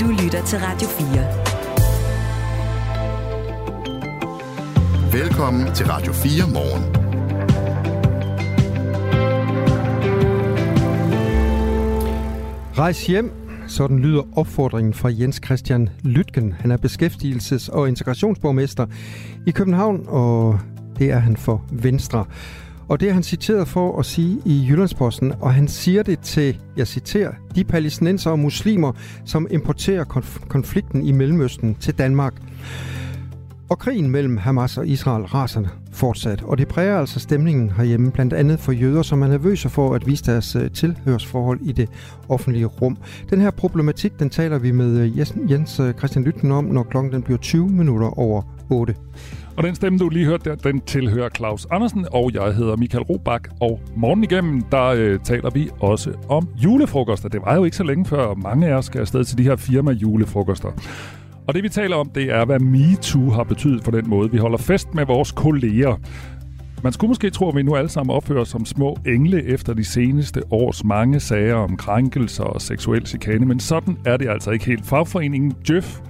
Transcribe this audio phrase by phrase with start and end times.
[0.00, 1.06] Du lytter til Radio 4.
[5.12, 6.96] Velkommen til Radio 4 morgen.
[12.78, 13.32] Rejs hjem,
[13.66, 16.52] sådan lyder opfordringen fra Jens Christian Lytgen.
[16.52, 18.86] Han er beskæftigelses- og integrationsborgmester
[19.46, 20.60] i København, og
[20.98, 22.24] det er han for Venstre.
[22.90, 26.58] Og det er han citeret for at sige i Jyllandsposten, og han siger det til,
[26.76, 28.92] jeg citerer, de palæstinenser og muslimer,
[29.24, 32.34] som importerer konf- konflikten i Mellemøsten til Danmark.
[33.68, 38.32] Og krigen mellem Hamas og Israel raser fortsat, og det præger altså stemningen herhjemme, blandt
[38.32, 41.88] andet for jøder, som er nervøse for at vise deres øh, tilhørsforhold i det
[42.28, 42.98] offentlige rum.
[43.30, 45.18] Den her problematik, den taler vi med øh,
[45.50, 48.94] Jens øh, Christian Lytten om, når klokken den bliver 20 minutter over 8.
[49.60, 53.04] Og den stemme, du lige hørte der, den tilhører Claus Andersen, og jeg hedder Michael
[53.04, 53.44] Robach.
[53.60, 57.28] Og morgen igennem, der øh, taler vi også om julefrokoster.
[57.28, 59.56] Det var jo ikke så længe før mange af os skal afsted til de her
[59.56, 60.68] firma julefrokoster.
[61.46, 64.38] Og det vi taler om, det er, hvad MeToo har betydet for den måde, vi
[64.38, 65.96] holder fest med vores kolleger.
[66.82, 69.74] Man skulle måske tro, at vi nu alle sammen opfører os som små engle efter
[69.74, 74.50] de seneste års mange sager om krænkelser og seksuel chikane, men sådan er det altså
[74.50, 74.86] ikke helt.
[74.86, 76.00] Fagforeningen Jøf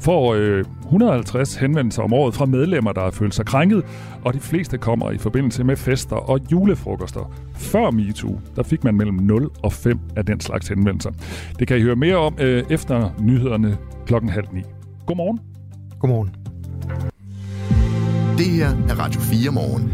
[0.00, 3.84] får øh, 150 henvendelser om året fra medlemmer, der har følt sig krænket,
[4.24, 7.32] og de fleste kommer i forbindelse med fester og julefrokoster.
[7.54, 11.10] Før MeToo, der fik man mellem 0 og 5 af den slags henvendelser.
[11.58, 14.62] Det kan I høre mere om øh, efter nyhederne klokken halv ni.
[15.06, 15.40] Godmorgen.
[15.98, 16.34] Godmorgen.
[18.38, 19.92] Det her er Radio 4 morgen.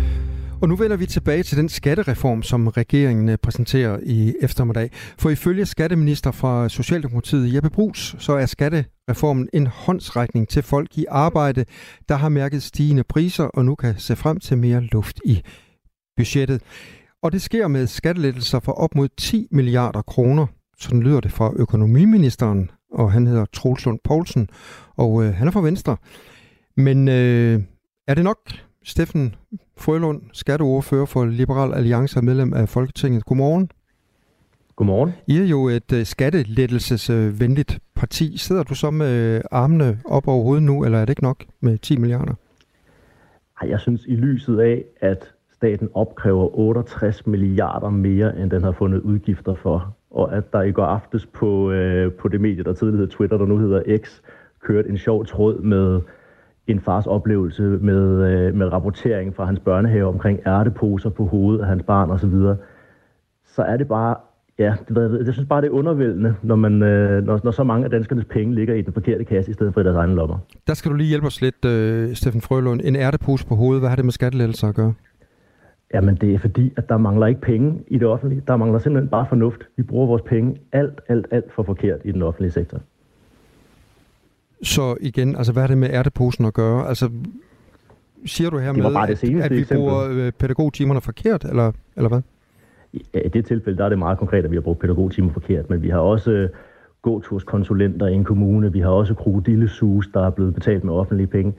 [0.61, 4.91] Og nu vender vi tilbage til den skattereform, som regeringen øh, præsenterer i eftermiddag.
[5.19, 8.47] For ifølge skatteminister fra Socialdemokratiet Jeppe Brugs, så er
[9.11, 11.65] reformen en håndsrækning til folk i arbejde,
[12.09, 15.43] der har mærket stigende priser og nu kan se frem til mere luft i
[16.17, 16.63] budgettet.
[17.23, 20.47] Og det sker med skattelettelser for op mod 10 milliarder kroner.
[20.79, 24.49] Sådan lyder det fra økonomiministeren, og han hedder Troels Lund Poulsen,
[24.97, 25.97] og øh, han er fra Venstre.
[26.77, 27.63] Men øh,
[28.09, 28.39] er det nok
[28.85, 29.35] Steffen
[29.77, 33.25] Frølund, skatteordfører for Liberal Alliance og medlem af Folketinget.
[33.25, 33.71] Godmorgen.
[34.77, 35.13] Godmorgen.
[35.27, 38.37] I er jo et uh, skattelettelsesvenligt parti.
[38.37, 41.79] Sidder du så med armene op over hovedet nu, eller er det ikke nok med
[41.79, 42.35] 10 milliarder?
[43.63, 48.73] Ej, jeg synes i lyset af, at staten opkræver 68 milliarder mere, end den har
[48.73, 52.73] fundet udgifter for, og at der i går aftes på, øh, på det medie, der
[52.73, 54.21] tidligere hed Twitter, der nu hedder X,
[54.61, 56.01] kørt en sjov tråd med
[56.67, 61.67] en fars oplevelse med, øh, med rapportering fra hans børnehave omkring ærteposer på hovedet af
[61.67, 62.57] hans barn osv., så,
[63.45, 64.17] så er det bare,
[64.59, 67.85] ja, det, jeg synes bare, det er undervældende, når, man, øh, når, når så mange
[67.85, 70.39] af danskernes penge ligger i den forkerte kasse, i stedet for i deres egne lommer.
[70.67, 72.81] Der skal du lige hjælpe os lidt, øh, Steffen Frølund.
[72.85, 74.95] En ærtepose på hovedet, hvad har det med skattelettelser at gøre?
[75.95, 78.43] Jamen, det er fordi, at der mangler ikke penge i det offentlige.
[78.47, 79.61] Der mangler simpelthen bare fornuft.
[79.77, 82.81] Vi bruger vores penge alt, alt, alt for forkert i den offentlige sektor.
[84.63, 86.89] Så igen, altså hvad er det med ærteposen at gøre?
[86.89, 87.11] Altså,
[88.27, 89.11] siger du her med, at,
[89.45, 89.77] at vi eksempel.
[89.77, 92.21] bruger øh, pædagogtimerne forkert, eller, eller hvad?
[92.93, 95.83] I det tilfælde der er det meget konkret, at vi har brugt pædagogtimer forkert, men
[95.83, 96.49] vi har også øh,
[97.03, 101.55] gåturskonsulenter i en kommune, vi har også krokodillesus, der er blevet betalt med offentlige penge.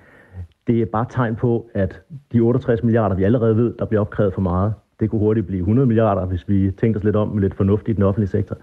[0.67, 2.01] Det er bare tegn på, at
[2.33, 5.59] de 68 milliarder, vi allerede ved, der bliver opkrævet for meget, det kunne hurtigt blive
[5.59, 8.57] 100 milliarder, hvis vi tænkte os lidt om med lidt fornuft i den offentlige sektor.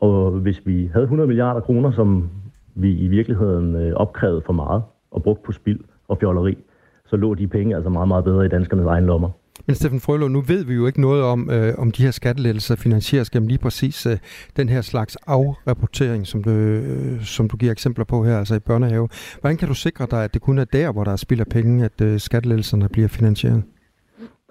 [0.00, 2.30] Og hvis vi havde 100 milliarder kroner, som
[2.74, 6.58] vi i virkeligheden øh, opkrævede for meget og brugt på spild og fjolleri,
[7.06, 9.30] så lå de penge altså meget, meget bedre i danskernes egen lommer.
[9.66, 12.76] Men Steffen Frølund, nu ved vi jo ikke noget om, øh, om de her skattelettelser
[12.76, 14.16] finansieres gennem lige præcis øh,
[14.56, 18.58] den her slags afrapportering, som du, øh, som du giver eksempler på her, altså i
[18.58, 19.08] børnehave.
[19.40, 21.46] Hvordan kan du sikre dig, at det kun er der, hvor der er spild af
[21.46, 23.62] penge, at øh, skattelettelserne bliver finansieret?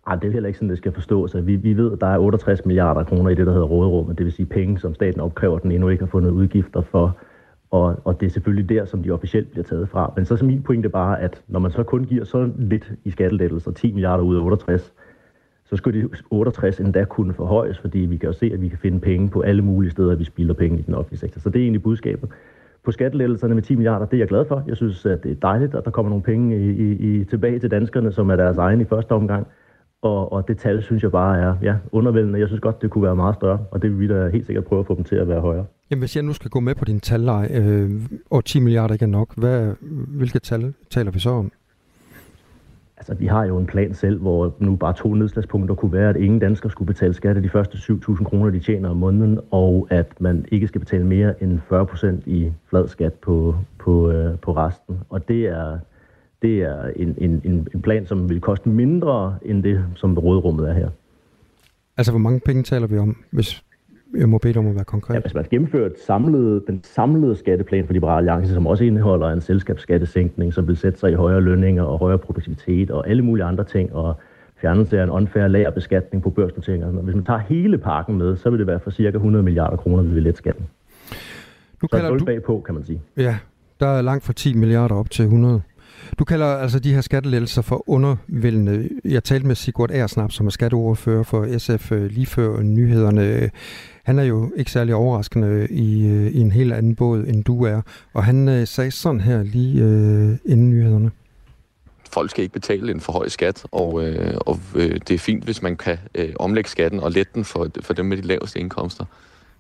[0.08, 1.36] Ej, det er heller ikke sådan, det skal forstås.
[1.36, 4.18] Altså, vi, vi ved, at der er 68 milliarder kroner i det, der hedder råderummet,
[4.18, 7.18] det vil sige penge, som staten opkræver, den endnu ikke har fundet udgifter for.
[7.74, 10.14] Og, og det er selvfølgelig der, som de officielt bliver taget fra.
[10.16, 13.12] Men så er min pointe bare, at når man så kun giver så lidt i
[13.12, 14.94] skattelettelser, 10 milliarder ud af 68,
[15.66, 18.78] så skulle de 68 endda kunne forhøjes, fordi vi kan jo se, at vi kan
[18.78, 21.42] finde penge på alle mulige steder, at vi spilder penge i den offentlige sektor.
[21.42, 22.30] Så det er egentlig budskabet.
[22.84, 24.64] På skattelettelserne med 10 milliarder, det er jeg glad for.
[24.68, 27.60] Jeg synes, at det er dejligt, at der kommer nogle penge i, i, i, tilbage
[27.60, 29.48] til danskerne, som er deres egen i første omgang.
[30.04, 32.40] Og, og det tal, synes jeg bare er ja, undervældende.
[32.40, 34.66] Jeg synes godt, det kunne være meget større, og det vil vi da helt sikkert
[34.66, 35.66] prøve at få dem til at være højere.
[35.92, 37.92] Jamen, hvis jeg nu skal gå med på din talleje, øh,
[38.30, 39.74] og 10 milliarder ikke er nok, hvad,
[40.08, 41.52] hvilke tal taler vi så om?
[42.98, 46.16] Altså, vi har jo en plan selv, hvor nu bare to nedslagspunkter kunne være, at
[46.16, 49.88] ingen danskere skulle betale skat af de første 7.000 kroner, de tjener om måneden, og
[49.90, 54.40] at man ikke skal betale mere end 40 procent i flad skat på, på, øh,
[54.40, 55.00] på resten.
[55.10, 55.80] Og det er,
[56.44, 60.74] det er en, en, en plan, som vil koste mindre end det, som rådrummet er
[60.74, 60.90] her.
[61.98, 63.64] Altså, hvor mange penge taler vi om, hvis,
[64.18, 65.16] jeg må bede om at være konkret.
[65.16, 69.42] Ja, hvis man gennemfører samlede, den samlede skatteplan for Liberale Alliance, som også indeholder en
[69.42, 73.64] selskabsskattesænkning, som vil sætte sig i højere lønninger og højere produktivitet og alle mulige andre
[73.64, 74.16] ting, og
[74.62, 76.90] fjernelse af en unfair lagerbeskatning på børsnoteringer.
[76.90, 80.04] Hvis man tager hele pakken med, så vil det være for cirka 100 milliarder kroner,
[80.04, 80.66] vi vil lette skatten.
[81.82, 82.26] Nu så kalder du...
[82.26, 83.02] bagpå, kan man sige.
[83.18, 83.38] Ja,
[83.80, 85.62] der er langt fra 10 milliarder op til 100.
[86.20, 88.90] Du kalder altså de her skattelettelser for undervældende.
[89.06, 93.50] Jeg talte med Sigurd Ersnap, som er skatteordfører for SF øh, lige før nyhederne.
[94.04, 97.64] Han er jo ikke særlig overraskende i, øh, i en helt anden båd, end du
[97.66, 97.82] er.
[98.14, 101.12] Og han øh, sagde sådan her lige øh, inden nyhederne.
[102.14, 105.44] Folk skal ikke betale en for høj skat, og, øh, og øh, det er fint,
[105.44, 108.60] hvis man kan øh, omlægge skatten og lette den for, for dem med de laveste
[108.60, 109.06] indkomster.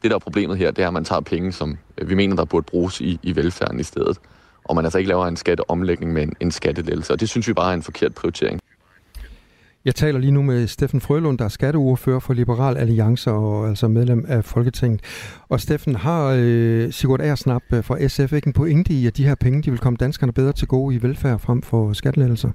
[0.01, 2.45] Det, der er problemet her, det er, at man tager penge, som vi mener, der
[2.45, 4.17] burde bruges i, i velfærden i stedet
[4.65, 7.13] og man altså ikke laver en skatteomlægning med en, en skattelettelse.
[7.13, 8.59] Og det synes vi bare er en forkert prioritering.
[9.85, 13.87] Jeg taler lige nu med Steffen Frølund, der er skatteordfører for Liberal Alliance og altså
[13.87, 15.01] medlem af Folketinget.
[15.49, 19.25] Og Steffen, har øh, Sigurd Ersnap øh, fra SF ikke en pointe i, at de
[19.25, 22.51] her penge de vil komme danskerne bedre til gode i velfærd frem for skattelettelser?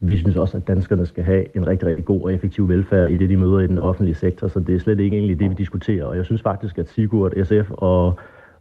[0.00, 3.16] Vi synes også, at danskerne skal have en rigtig, rigtig god og effektiv velfærd i
[3.16, 5.54] det, de møder i den offentlige sektor, så det er slet ikke egentlig det, vi
[5.54, 6.04] diskuterer.
[6.04, 8.18] Og jeg synes faktisk, at Sigurd, SF og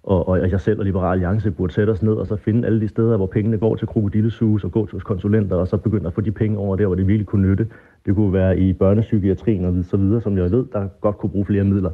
[0.08, 2.82] og, og jeg selv og Liberal Alliance burde sætte os ned og så finde alle
[2.82, 6.14] de steder, hvor pengene går til krokodillesus og går til konsulenter, og så begynde at
[6.14, 7.68] få de penge over der, hvor det virkelig kunne nytte.
[8.06, 11.46] Det kunne være i børnepsykiatrien og så videre, som jeg ved, der godt kunne bruge
[11.46, 11.92] flere midler.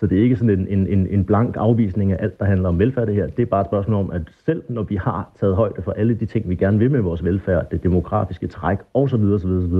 [0.00, 2.78] Så det er ikke sådan en, en, en blank afvisning af alt, der handler om
[2.78, 3.26] velfærd det her.
[3.26, 6.14] Det er bare et spørgsmål om, at selv når vi har taget højde for alle
[6.14, 9.74] de ting, vi gerne vil med vores velfærd, det demografiske træk osv., osv., osv.,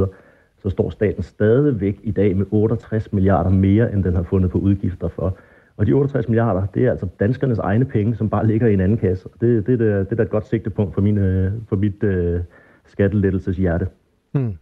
[0.62, 4.58] så står staten stadigvæk i dag med 68 milliarder mere, end den har fundet på
[4.58, 5.36] udgifter for.
[5.76, 8.80] Og de 68 milliarder, det er altså danskernes egne penge, som bare ligger i en
[8.80, 9.28] anden kasse.
[9.40, 12.40] Det, det, det, det er da et godt sigtepunkt for, min, øh, for mit øh,
[12.86, 13.86] skattelettelses hjerte.
[14.32, 14.54] Hmm.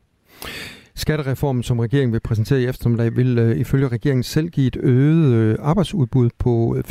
[0.94, 5.34] Skattereformen, som regeringen vil præsentere i eftermiddag, vil øh, ifølge regeringen selv give et øget
[5.34, 6.82] øh, arbejdsudbud på øh,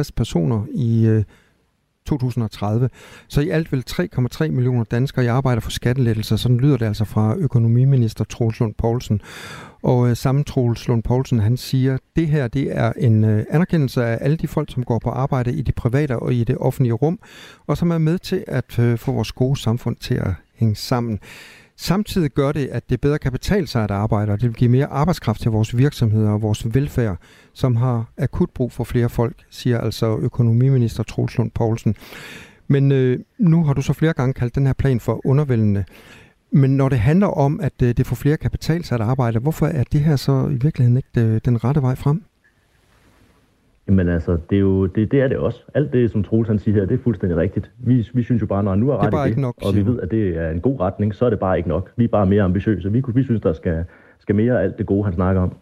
[0.00, 1.24] 5.150 personer i øh,
[2.06, 2.88] 2030.
[3.28, 6.36] Så i alt vil 3,3 millioner danskere i arbejde for skattelettelser.
[6.36, 9.20] Sådan lyder det altså fra økonomiminister Troels Lund Poulsen.
[9.82, 14.04] Og øh, samme Troels Lund Poulsen, han siger, det her det er en øh, anerkendelse
[14.04, 16.92] af alle de folk, som går på arbejde i det private og i det offentlige
[16.92, 17.18] rum,
[17.66, 21.20] og som er med til at øh, få vores gode samfund til at hænge sammen.
[21.76, 24.70] Samtidig gør det, at det bedre kan betale sig at arbejde, og det vil give
[24.70, 27.16] mere arbejdskraft til vores virksomheder og vores velfærd,
[27.52, 31.94] som har akut brug for flere folk, siger altså økonomiminister Troels Lund Poulsen.
[32.68, 35.84] Men øh, nu har du så flere gange kaldt den her plan for undervældende.
[36.50, 39.66] Men når det handler om, at øh, det får flere kapital sig at arbejde, hvorfor
[39.66, 42.22] er det her så i virkeligheden ikke øh, den rette vej frem?
[43.88, 45.62] Jamen altså, det er, jo, det, det er det også.
[45.74, 47.70] Alt det, som Troels han siger her, det er fuldstændig rigtigt.
[47.78, 49.54] Vi, vi synes jo bare, når han nu er ret det er i det, nok,
[49.62, 51.92] og vi ved, at det er en god retning, så er det bare ikke nok.
[51.96, 52.92] Vi er bare mere ambitiøse.
[52.92, 53.84] Vi, vi synes, der skal,
[54.18, 55.52] skal mere af alt det gode, han snakker om.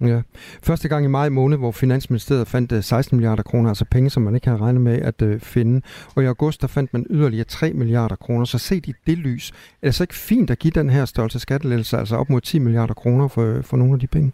[0.00, 0.22] Ja.
[0.62, 4.22] Første gang i maj måned, hvor Finansministeriet fandt 16 øh, milliarder kroner, altså penge, som
[4.22, 5.80] man ikke havde regnet med at uh, finde.
[6.16, 8.44] Og i august, der fandt man yderligere 3 milliarder kroner.
[8.44, 9.50] Så set i det lys,
[9.82, 12.58] er det så ikke fint at give den her størrelse skattelettelse, altså op mod 10
[12.58, 14.32] milliarder kroner for, for nogle af de penge?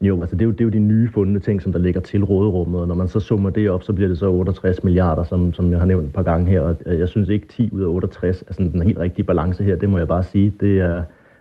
[0.00, 2.00] Jo, altså det er jo, det er jo de nye fundne ting, som der ligger
[2.00, 5.24] til råderummet, og når man så summer det op, så bliver det så 68 milliarder,
[5.24, 7.70] som, som jeg har nævnt et par gange her, og øh, jeg synes ikke 10
[7.72, 10.22] ud af 68 altså, er sådan den helt rigtige balance her, det må jeg bare
[10.22, 10.54] sige.
[10.60, 10.94] Det er,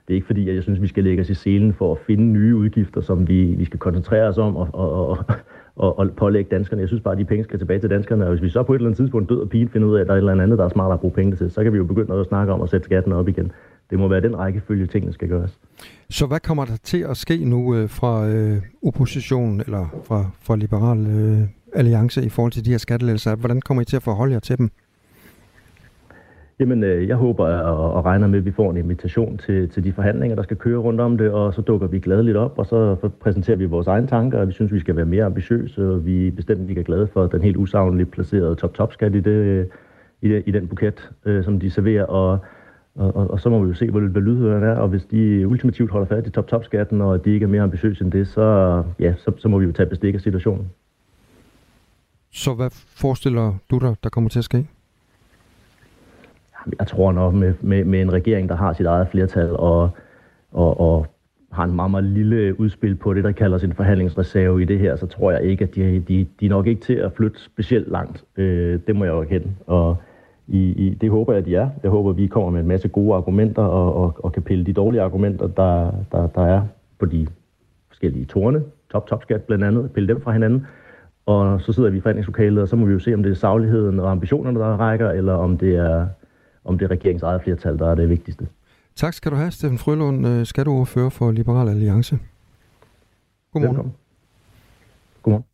[0.08, 1.98] det er ikke fordi, at jeg synes, vi skal lægge os i selen for at
[2.08, 5.18] finde nye udgifter, som vi, vi skal koncentrere os om og, og, og,
[5.76, 6.82] og, og pålægge danskerne.
[6.82, 8.74] Jeg synes bare, at de penge skal tilbage til danskerne, og hvis vi så på
[8.74, 10.44] et eller andet tidspunkt død og pige finder ud af, at der er et eller
[10.44, 12.54] andet, der er smartere at bruge penge til, så kan vi jo begynde at snakke
[12.54, 13.52] om at sætte skatten op igen.
[13.94, 15.60] Det må være den rækkefølge, tingene skal gøres.
[16.10, 20.56] Så hvad kommer der til at ske nu øh, fra øh, oppositionen eller fra, fra
[20.56, 23.36] Liberal øh, Alliance i forhold til de her skattelettelser?
[23.36, 24.70] Hvordan kommer I til at forholde jer til dem?
[26.60, 29.84] Jamen, øh, jeg håber og, og regner med, at vi får en invitation til, til
[29.84, 32.66] de forhandlinger, der skal køre rundt om det, og så dukker vi gladeligt op, og
[32.66, 36.06] så præsenterer vi vores egne tanker, og vi synes, vi skal være mere ambitiøse, og
[36.06, 39.70] vi er bestemt ikke er glade for den helt usagneligt placerede top-top-skat i, det,
[40.22, 42.40] i, det, i den buket, øh, som de serverer, og,
[42.96, 45.48] og, og, og så må vi jo se, hvor, hvad lydhørende er, og hvis de
[45.48, 49.14] ultimativt holder fast i top-top-skatten, og de ikke er mere ambitiøse end det, så, ja,
[49.18, 50.70] så, så må vi jo tage bestik af situationen.
[52.32, 54.68] Så hvad forestiller du dig, der kommer til at ske?
[56.80, 59.90] jeg tror nok med, med, med en regering, der har sit eget flertal og,
[60.52, 61.08] og, og
[61.52, 64.96] har en meget, meget lille udspil på det, der kalder sin forhandlingsreserve i det her,
[64.96, 67.92] så tror jeg ikke, at de, de, de er nok ikke til at flytte specielt
[67.92, 68.24] langt.
[68.38, 69.52] Øh, det må jeg jo erkende.
[69.68, 69.98] Og
[70.48, 71.70] i, i, det håber jeg, at de er.
[71.84, 74.66] Jeg håber, at vi kommer med en masse gode argumenter og, og, og kan pille
[74.66, 76.62] de dårlige argumenter, der, der, der er
[77.00, 77.28] på de
[77.88, 80.66] forskellige tårne, top, top skat blandt andet, pille dem fra hinanden.
[81.26, 83.36] Og så sidder vi i forhandlingslokalet, og så må vi jo se, om det er
[83.36, 86.08] sagligheden og ambitionerne, der rækker, eller om det er
[86.66, 88.48] om det er regeringens eget flertal, der er det vigtigste.
[88.96, 92.20] Tak skal du have, Steffen Frølund, øh, skatteordfører for Liberal Alliance.
[93.54, 93.76] Godmorgen.
[93.78, 93.94] Velkommen.
[95.24, 95.46] Godmorgen.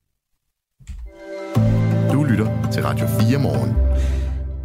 [2.14, 3.89] Du lytter til Radio 4 morgen.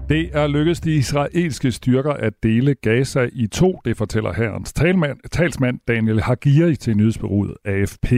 [0.08, 5.18] Det er lykkedes de israelske styrker at dele Gaza i to, det fortæller herrens talmand,
[5.32, 8.12] talsmand Daniel Hagiri til nyhedsbyrået AFP.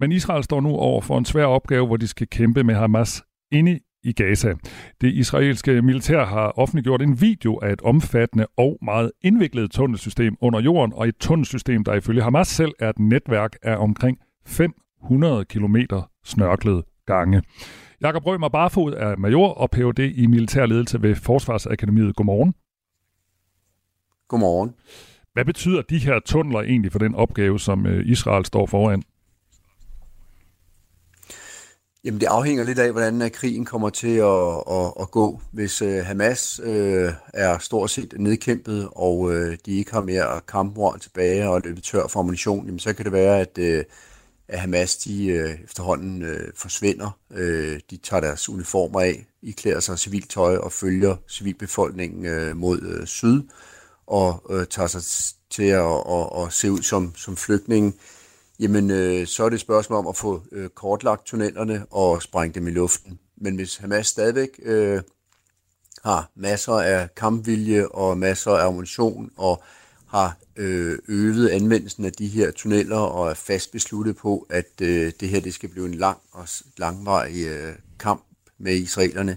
[0.00, 3.22] Men Israel står nu over for en svær opgave, hvor de skal kæmpe med Hamas
[3.52, 4.54] inde i Gaza.
[5.00, 10.60] Det israelske militær har offentliggjort en video af et omfattende og meget indviklet tunnelsystem under
[10.60, 15.76] jorden, og et tunnelsystem, der ifølge Hamas selv er et netværk af omkring 500 km
[16.24, 17.42] snørklet gange.
[18.02, 19.98] Jakob Rømer Barfod er major og Ph.D.
[20.14, 22.16] i militærledelse ved Forsvarsakademiet.
[22.16, 22.54] Godmorgen.
[24.28, 24.74] Godmorgen.
[25.32, 29.02] Hvad betyder de her tunneler egentlig for den opgave, som øh, Israel står foran?
[32.04, 35.40] Jamen det afhænger lidt af, hvordan krigen kommer til at, at, at gå.
[35.52, 39.34] Hvis uh, Hamas uh, er stort set nedkæmpet, og uh,
[39.66, 43.12] de ikke har mere kampmoral tilbage og løbet tør for ammunition, jamen, så kan det
[43.12, 43.84] være, at, uh,
[44.52, 47.18] at Hamas de, øh, efterhånden øh, forsvinder.
[47.30, 52.82] Øh, de tager deres uniformer af, iklæder sig civilt tøj og følger civilbefolkningen øh, mod
[52.82, 53.42] øh, syd,
[54.06, 55.02] og øh, tager sig
[55.50, 57.92] til at, og, og se ud som, som flygtninge
[58.60, 62.54] jamen øh, så er det et spørgsmål om at få øh, kortlagt tunnelerne og sprænge
[62.54, 63.18] dem i luften.
[63.36, 65.02] Men hvis Hamas stadigvæk øh,
[66.04, 69.62] har masser af kampvilje og masser af ammunition og
[70.08, 75.12] har Øh, øget anvendelsen af de her tunneller og er fast besluttet på, at øh,
[75.20, 78.24] det her det skal blive en lang og langvarig øh, kamp
[78.58, 79.36] med israelerne,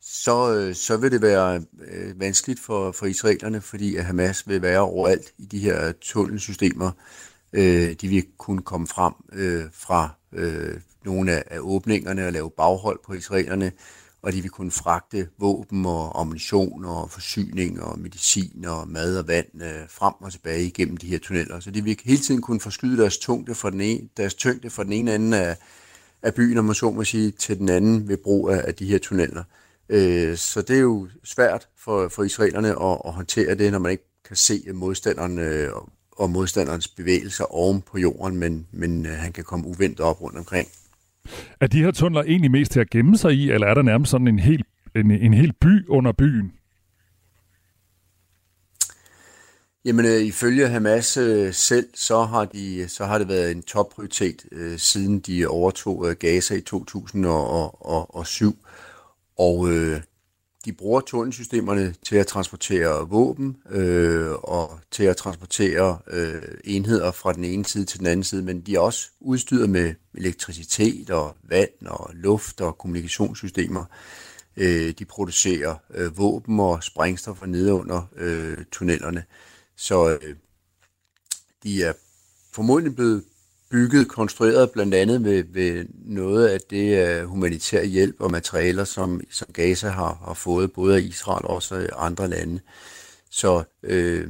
[0.00, 4.62] så, øh, så vil det være øh, vanskeligt for, for israelerne, fordi at Hamas vil
[4.62, 6.90] være overalt i de her tunnelsystemer.
[7.52, 12.50] Øh, de vil kunne komme frem øh, fra øh, nogle af, af åbningerne og lave
[12.50, 13.72] baghold på israelerne,
[14.22, 19.28] og de vil kunne fragte våben og ammunition og forsyning og medicin og mad og
[19.28, 21.60] vand øh, frem og tilbage igennem de her tunneller.
[21.60, 24.84] Så de vil hele tiden kunne forskyde deres, tungte fra den ene, deres tyngde fra
[24.84, 25.56] den ene ende af,
[26.22, 28.86] af byen, om man så må sige, til den anden ved brug af, af de
[28.86, 29.44] her tunneller.
[29.88, 33.92] Øh, så det er jo svært for, for israelerne at, at håndtere det, når man
[33.92, 35.70] ikke kan se modstanderen øh,
[36.12, 40.38] og modstanderens bevægelser oven på jorden, men, men øh, han kan komme uventet op rundt
[40.38, 40.68] omkring.
[41.60, 44.10] Er de her tunneler egentlig mest til at gemme sig i, eller er der nærmest
[44.10, 44.64] sådan en hel,
[44.96, 46.52] en, en hel by under byen?
[49.84, 54.44] Jamen, øh, ifølge Hamas øh, selv, så har, de, så har det været en topprioritet,
[54.52, 58.56] øh, siden de overtog øh, Gaza i 2007.
[59.38, 60.00] Og øh,
[60.64, 67.32] de bruger tunnelsystemerne til at transportere våben øh, og til at transportere øh, enheder fra
[67.32, 71.36] den ene side til den anden side, men de er også udstyret med elektricitet og
[71.42, 73.84] vand og luft og kommunikationssystemer.
[74.56, 79.24] Øh, de producerer øh, våben og sprængstoffer nede under øh, tunnelerne.
[79.76, 80.36] Så øh,
[81.62, 81.92] de er
[82.52, 83.24] formodentlig blevet
[83.70, 89.20] bygget, konstrueret blandt andet ved, ved noget af det uh, humanitære hjælp og materialer, som,
[89.30, 92.60] som Gaza har, har fået, både af Israel og også af andre lande.
[93.30, 94.28] Så øh,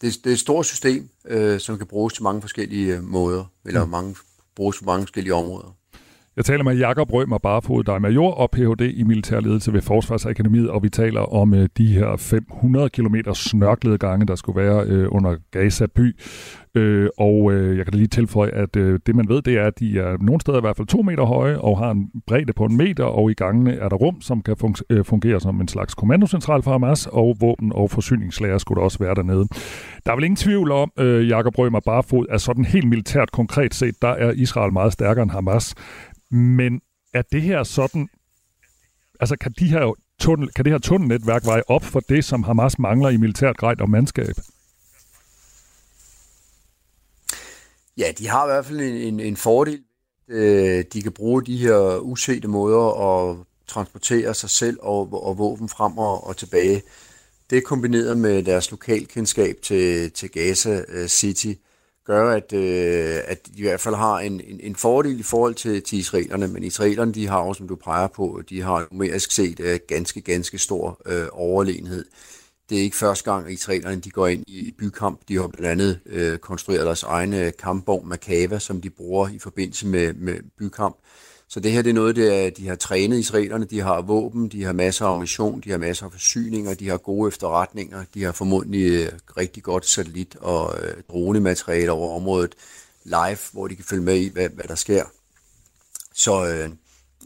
[0.00, 3.84] det, det er et stort system, øh, som kan bruges til mange forskellige måder, eller
[3.84, 3.90] mm.
[3.90, 4.16] mange,
[4.56, 5.76] bruges på mange forskellige områder.
[6.36, 8.80] Jeg taler med Jakob Rømer Barfod, der er major og Ph.D.
[8.80, 14.26] i militærledelse ved Forsvarsakademiet, og vi taler om øh, de her 500 km snørklede gange,
[14.26, 16.16] der skulle være øh, under Gaza by.
[16.74, 19.78] Øh, og øh, jeg kan da lige tilføje, at det man ved, det er, at
[19.78, 22.64] de er nogle steder i hvert fald to meter høje og har en bredde på
[22.64, 25.94] en meter, og i gangene er der rum, som kan fun- fungere som en slags
[25.94, 29.48] kommandocentral for Hamas, og våben- og forsyningslager skulle der også være dernede.
[30.06, 33.74] Der er vel ingen tvivl om, uh, Jakob Rømer Barfod, at sådan helt militært konkret
[33.74, 35.74] set, der er Israel meget stærkere end Hamas.
[36.30, 36.80] Men
[37.14, 38.08] er det her sådan,
[39.20, 42.78] altså kan, de her tunnel, kan det her tunnelnetværk veje op for det, som Hamas
[42.78, 44.34] mangler i militært grej og mandskab?
[47.98, 49.82] Ja, de har i hvert fald en, en, en fordel.
[50.28, 55.68] Øh, de kan bruge de her usete måder at transportere sig selv og, og våben
[55.68, 56.82] frem og, og tilbage.
[57.50, 61.52] Det kombineret med deres lokalkendskab til, til Gaza øh, City,
[62.06, 65.54] gør, at, øh, at de i hvert fald har en, en, en fordel i forhold
[65.54, 69.32] til, til israelerne, men israelerne de har jo, som du peger på, de har numerisk
[69.32, 72.04] set øh, ganske, ganske stor øh, overlegenhed.
[72.70, 75.20] Det er ikke første gang, at israelerne de går ind i bykamp.
[75.28, 79.38] De har blandt andet øh, konstrueret deres egne øh, kampvogn Makava, som de bruger i
[79.38, 80.96] forbindelse med, med bykamp.
[81.48, 83.64] Så det her det er noget, det de har trænet israelerne.
[83.64, 86.96] De har våben, de har masser af ammunition, de har masser af forsyninger, de har
[86.96, 92.54] gode efterretninger, de har formodentlig øh, rigtig godt satellit- og øh, dronemateriale over området
[93.04, 95.04] live, hvor de kan følge med i, hvad, hvad der sker.
[96.14, 96.70] Så, øh,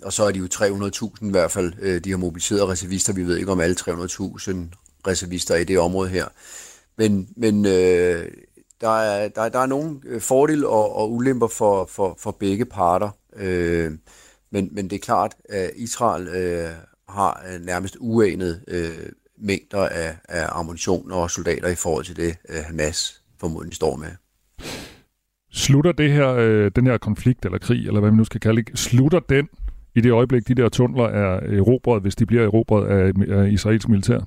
[0.02, 3.12] og så er de jo 300.000 i hvert fald, øh, de har mobiliseret reservister.
[3.12, 3.90] Vi ved ikke om alle 300.000
[5.06, 6.26] reservister i det område her.
[6.96, 8.28] Men, men øh,
[8.80, 12.64] der er, der, der er nogle øh, fordele og, og ulemper for, for, for begge
[12.64, 13.10] parter.
[13.36, 13.92] Øh,
[14.52, 16.70] men, men det er klart, at Israel øh,
[17.08, 22.36] har øh, nærmest uanet øh, mængder af, af ammunition og soldater i forhold til det,
[22.48, 24.08] øh, Hamas formodentlig står med.
[25.52, 28.62] Slutter det her, øh, den her konflikt eller krig, eller hvad man nu skal kalde
[28.62, 29.48] det, slutter den
[29.94, 33.88] i det øjeblik, de der tunneler er erobret, hvis de bliver erobret af, af israelsk
[33.88, 34.20] militær?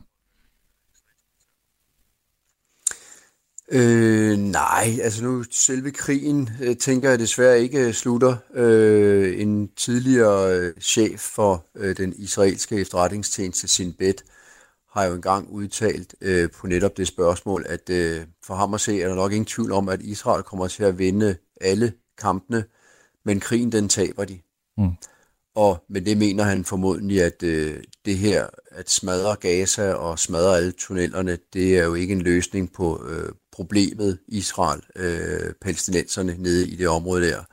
[3.72, 8.36] Øh, nej, altså nu selve krigen øh, tænker jeg desværre ikke øh, slutter.
[8.54, 14.24] Øh, en tidligere øh, chef for øh, den israelske efterretningstjeneste Sinbet
[14.92, 19.02] har jo engang udtalt øh, på netop det spørgsmål, at øh, for ham at se
[19.02, 22.64] er der nok ingen tvivl om, at Israel kommer til at vinde alle kampene,
[23.26, 24.40] men krigen den taber de.
[24.78, 24.92] Mm.
[25.56, 30.58] Og med det mener han formodentlig, at øh, det her, at smadre Gaza og smadre
[30.58, 36.68] alle tunnelerne, det er jo ikke en løsning på øh, problemet Israel, øh, palæstinenserne nede
[36.68, 37.44] i det område der.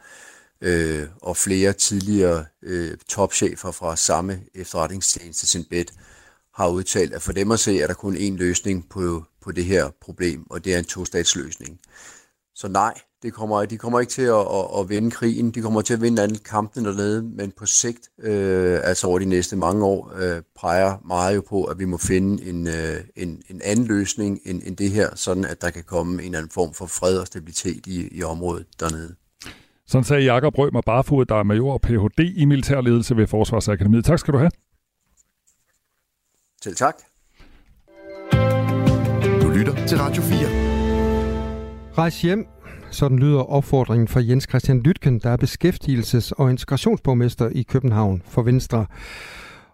[0.61, 5.93] Øh, og flere tidligere øh, topchefer fra samme efterretningstjeneste, Sinbet,
[6.55, 9.65] har udtalt, at for dem at se, er der kun én løsning på, på det
[9.65, 11.81] her problem, og det er en tostatsløsning.
[12.61, 15.81] Så nej, det kommer, de kommer ikke til at, at, at vinde krigen, de kommer
[15.83, 19.85] til at vinde alle kampene dernede, men på sigt, øh, altså over de næste mange
[19.85, 23.87] år, øh, peger meget jo på, at vi må finde en, øh, en, en anden
[23.87, 26.87] løsning end, end det her, sådan at der kan komme en eller anden form for
[26.87, 29.15] fred og stabilitet i, i området dernede.
[29.87, 32.33] Sådan sagde Jakob Rømer Barfod, der er major og Ph.D.
[32.37, 34.05] i militærledelse ved Forsvarsakademiet.
[34.05, 34.51] Tak skal du have.
[36.63, 36.95] Selv tak.
[39.43, 40.70] Du lytter til Radio 4.
[42.01, 42.47] Rejs hjem,
[42.91, 48.43] sådan lyder opfordringen fra Jens Christian Lytken, der er beskæftigelses- og integrationsborgmester i København for
[48.43, 48.87] Venstre.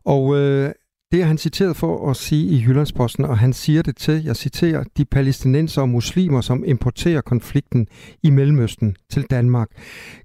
[0.04, 0.70] Og øh,
[1.12, 4.36] det er han citeret for at sige i Jyllandsposten, og han siger det til, jeg
[4.36, 7.86] citerer, de palæstinenser og muslimer, som importerer konflikten
[8.22, 9.68] i Mellemøsten til Danmark.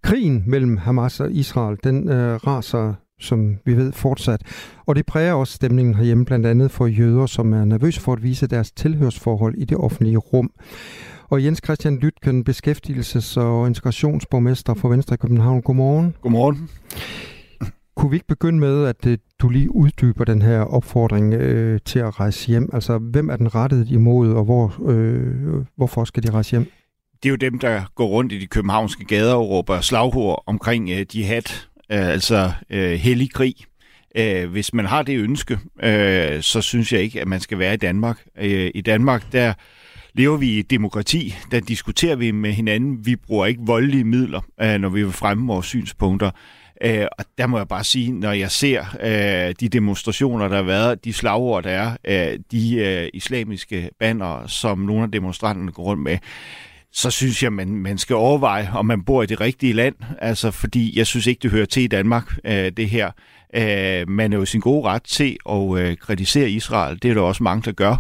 [0.04, 4.42] Krigen mellem Hamas og Israel, den øh, raser som vi ved fortsat.
[4.86, 8.24] Og det præger også stemningen herhjemme, blandt andet for jøder, som er nervøse for at
[8.24, 10.52] vise deres tilhørsforhold i det offentlige rum.
[11.32, 15.62] Og Jens Christian Lytken, beskæftigelses- og integrationsborgmester for Venstre i København.
[15.62, 16.16] Godmorgen.
[16.22, 16.70] Godmorgen.
[17.96, 22.00] Kunne vi ikke begynde med, at øh, du lige uddyber den her opfordring øh, til
[22.00, 22.70] at rejse hjem?
[22.74, 26.72] Altså, hvem er den rettet imod, og hvor, øh, hvorfor skal de rejse hjem?
[27.24, 30.90] Det er jo dem, der går rundt i de københavnske gader og råber slagord omkring
[30.90, 33.56] øh, jihad, øh, altså øh, hellig krig.
[34.16, 37.74] Øh, hvis man har det ønske, øh, så synes jeg ikke, at man skal være
[37.74, 38.26] i Danmark.
[38.38, 39.54] Øh, I Danmark, der
[40.14, 43.06] lever vi i demokrati, der diskuterer vi med hinanden.
[43.06, 46.32] Vi bruger ikke voldelige midler, øh, når vi vil fremme vores synspunkter.
[46.84, 50.64] Øh, og der må jeg bare sige, når jeg ser øh, de demonstrationer, der har
[50.64, 55.84] været, de slagord, der er, øh, de øh, islamiske banner, som nogle af demonstranterne går
[55.84, 56.18] rundt med,
[56.94, 59.96] så synes jeg, man, man skal overveje, om man bor i det rigtige land.
[60.20, 63.12] Altså, fordi jeg synes ikke, det hører til i Danmark, øh, det her.
[63.54, 67.00] Øh, man er jo sin gode ret til at øh, kritisere Israel.
[67.02, 67.96] Det er der også mange, der gør.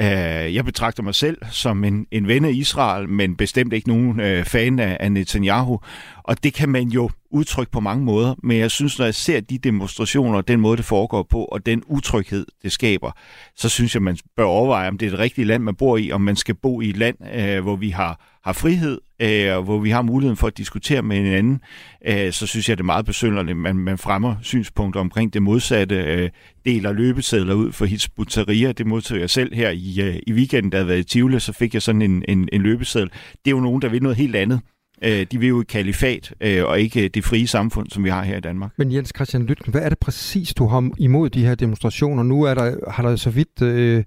[0.00, 4.20] Øh, jeg betragter mig selv som en, en ven af Israel, men bestemt ikke nogen
[4.20, 5.80] øh, fan af, af Netanyahu.
[6.28, 9.40] Og det kan man jo udtrykke på mange måder, men jeg synes, når jeg ser
[9.40, 13.10] de demonstrationer, den måde, det foregår på, og den utryghed, det skaber,
[13.56, 16.12] så synes jeg, man bør overveje, om det er et rigtigt land, man bor i,
[16.12, 19.62] om man skal bo i et land, øh, hvor vi har, har frihed, øh, og
[19.62, 21.60] hvor vi har muligheden for at diskutere med hinanden,
[22.06, 25.42] øh, så synes jeg, det er meget besynderligt, at man, man fremmer synspunkter omkring det
[25.42, 26.30] modsatte, øh,
[26.64, 28.72] deler løbesedler ud for Hizbut-Tahrir.
[28.72, 31.40] Det modtog jeg selv her i, øh, i weekenden, da jeg havde været i Tivoli,
[31.40, 33.10] så fik jeg sådan en, en, en løbeseddel.
[33.44, 34.60] Det er jo nogen, der vil noget helt andet.
[35.04, 38.08] Øh, de vil jo et kalifat, øh, og ikke øh, det frie samfund, som vi
[38.08, 38.70] har her i Danmark.
[38.76, 42.22] Men Jens Christian Lytken, hvad er det præcis, du har imod de her demonstrationer?
[42.22, 43.62] Nu er der, har der så vidt...
[43.62, 44.04] Øh,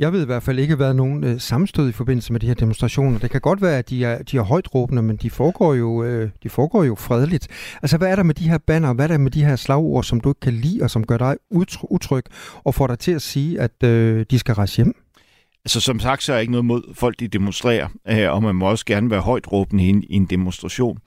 [0.00, 2.54] jeg ved i hvert fald ikke været nogen øh, sammenstød i forbindelse med de her
[2.54, 3.18] demonstrationer.
[3.18, 6.04] Det kan godt være, at de er, de er højt råbende, men de foregår, jo,
[6.04, 7.48] øh, de foregår jo fredeligt.
[7.82, 10.04] Altså, hvad er der med de her banner, hvad er der med de her slagord,
[10.04, 11.36] som du ikke kan lide, og som gør dig
[11.90, 12.24] utryg,
[12.64, 14.94] og får dig til at sige, at øh, de skal rejse hjem?
[15.64, 18.54] Altså som sagt, så er jeg ikke noget mod folk, de demonstrerer, øh, og man
[18.54, 20.98] må også gerne være højt råbende i en, i en demonstration.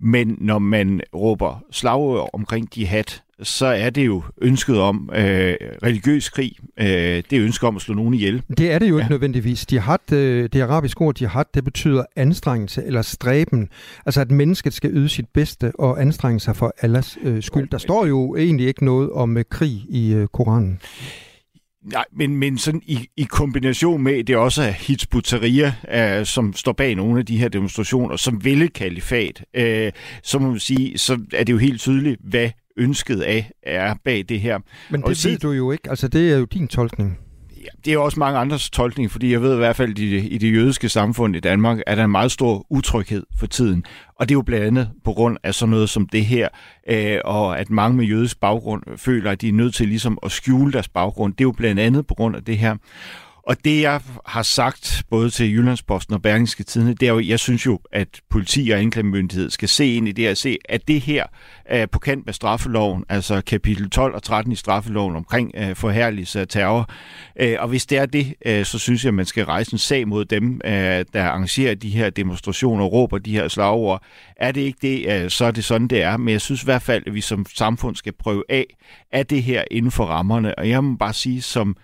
[0.00, 3.04] Men når man råber slagord omkring jihad,
[3.42, 6.52] så er det jo ønsket om øh, religiøs krig.
[6.80, 6.86] Øh,
[7.30, 8.42] det er ønsket om at slå nogen ihjel.
[8.58, 9.08] Det er det jo ikke ja.
[9.08, 9.66] nødvendigvis.
[9.72, 13.68] Jihad, øh, det arabiske ord jihad, det betyder anstrengelse eller stræben.
[14.06, 17.68] Altså at mennesket skal yde sit bedste og anstrenge sig for Allahs øh, skyld.
[17.68, 20.80] Der står jo egentlig ikke noget om øh, krig i øh, Koranen.
[21.84, 26.72] Nej, men, men sådan i, i kombination med, det også er Hizb uh, som står
[26.72, 29.64] bag nogle af de her demonstrationer, som vil kalifat, uh,
[30.22, 34.24] så må man sige, så er det jo helt tydeligt, hvad ønsket af er bag
[34.28, 34.58] det her.
[34.90, 37.18] Men det og ved du jo ikke, altså det er jo din tolkning.
[37.64, 40.28] Ja, det er også mange andres tolkning, fordi jeg ved i hvert fald, at i,
[40.28, 43.84] i det jødiske samfund i Danmark er der en meget stor utryghed for tiden.
[44.16, 46.48] Og det er jo blandt andet på grund af sådan noget som det her,
[46.88, 50.32] øh, og at mange med jødisk baggrund føler, at de er nødt til ligesom at
[50.32, 51.32] skjule deres baggrund.
[51.32, 52.76] Det er jo blandt andet på grund af det her.
[53.46, 57.40] Og det, jeg har sagt både til Jyllandsposten og Berlingske Tidene, det er jo, jeg
[57.40, 61.00] synes jo, at politi og anklagemyndighed skal se ind i det og se, at det
[61.00, 61.24] her
[61.64, 65.76] er på kant med straffeloven, altså kapitel 12 og 13 i straffeloven omkring øh, uh,
[65.76, 66.90] forhærligelse af terror.
[67.40, 69.78] Øh, og hvis det er det, øh, så synes jeg, at man skal rejse en
[69.78, 74.02] sag mod dem, der arrangerer de her demonstrationer og råber de her slagord.
[74.36, 76.16] Er det ikke det, så er det sådan, det er.
[76.16, 78.66] Men jeg synes i hvert fald, at vi som samfund skal prøve af,
[79.12, 80.58] at det her inden for rammerne.
[80.58, 81.76] Og jeg må bare sige, som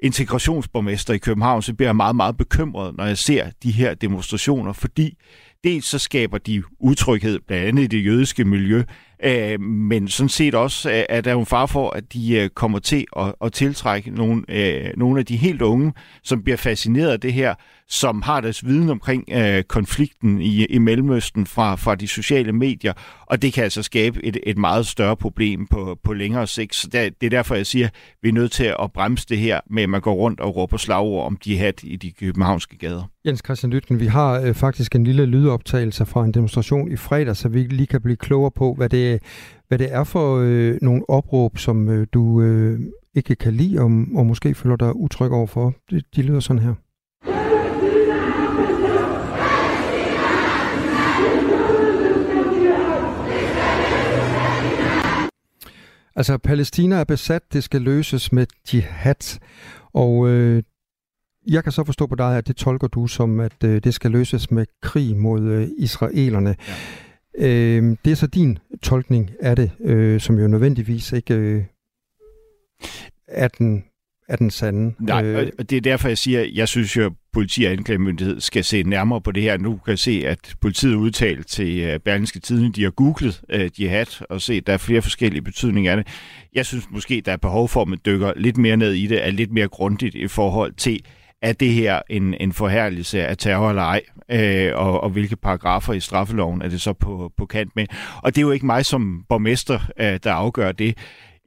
[0.00, 4.72] integrationsborgmester i København, så bliver jeg meget, meget bekymret, når jeg ser de her demonstrationer,
[4.72, 5.18] fordi
[5.64, 8.82] dels så skaber de utryghed, blandt andet i det jødiske miljø,
[9.24, 12.48] øh, men sådan set også at øh, der er en far for, at de øh,
[12.48, 17.10] kommer til at, at tiltrække nogle, øh, nogle af de helt unge, som bliver fascineret
[17.10, 17.54] af det her,
[17.88, 22.92] som har deres viden omkring øh, konflikten i, i Mellemøsten fra, fra de sociale medier,
[23.26, 26.74] og det kan altså skabe et, et meget større problem på, på længere sigt.
[26.74, 29.38] Så der, det er derfor, jeg siger, at vi er nødt til at bremse det
[29.38, 33.02] her med, at man går rundt og råber slagord om jihad i de københavnske gader.
[33.26, 37.36] Jens Christian Lytken, vi har øh, faktisk en lille lydoptagelse fra en demonstration i fredag,
[37.36, 39.05] så vi lige kan blive klogere på, hvad det,
[39.68, 42.80] hvad det er for øh, nogle opråb, som øh, du øh,
[43.14, 45.74] ikke kan lide, og, og måske føler dig utryg overfor.
[45.90, 46.74] De, de lyder sådan her.
[56.16, 59.38] Altså, Palæstina er besat, det skal løses med jihad.
[59.92, 60.62] Og øh,
[61.46, 64.10] jeg kan så forstå på dig, at det tolker du som, at øh, det skal
[64.10, 66.56] løses med krig mod øh, israelerne.
[66.68, 66.74] Ja.
[67.38, 71.64] Øh, det er så din tolkning af det, øh, som jo nødvendigvis ikke øh,
[73.28, 73.84] er den
[74.28, 74.94] er den sande.
[74.98, 77.72] Nej, øh, og det er derfor, jeg siger, at jeg synes jo, at politi og
[77.72, 79.56] anklagemyndighed skal se nærmere på det her.
[79.56, 83.80] Nu kan jeg se, at politiet udtalt til øh, Berlingske Tiden, de har googlet uh,
[83.80, 86.06] jihad og set, at der er flere forskellige betydninger af det.
[86.54, 89.26] Jeg synes måske, der er behov for, at man dykker lidt mere ned i det,
[89.26, 91.00] er lidt mere grundigt i forhold til,
[91.42, 95.92] er det her en, en forhærligelse af terror eller ej, øh, og, og hvilke paragrafer
[95.92, 97.86] i straffeloven er det så på, på kant med.
[98.22, 100.98] Og det er jo ikke mig som borgmester, øh, der afgør det.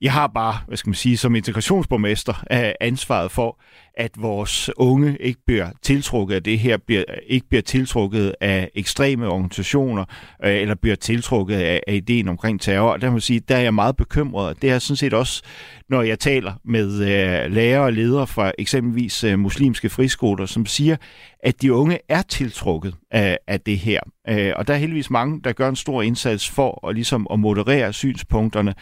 [0.02, 3.60] Jeg har bare, hvad skal man sige, som integrationsborgmester øh, ansvaret for,
[4.00, 9.28] at vores unge ikke bliver tiltrukket af det her, bliver, ikke bliver tiltrukket af ekstreme
[9.28, 10.06] organisationer,
[10.44, 12.92] øh, eller bliver tiltrukket af, af ideen omkring terror.
[12.92, 15.14] Og der må jeg sige, der er jeg meget bekymret, og det er sådan set
[15.14, 15.42] også,
[15.90, 20.96] når jeg taler med øh, lærere og ledere fra eksempelvis øh, muslimske friskoler, som siger,
[21.44, 24.00] at de unge er tiltrukket af, af det her.
[24.30, 27.40] Øh, og der er heldigvis mange, der gør en stor indsats for at, ligesom, at
[27.40, 28.74] moderere synspunkterne,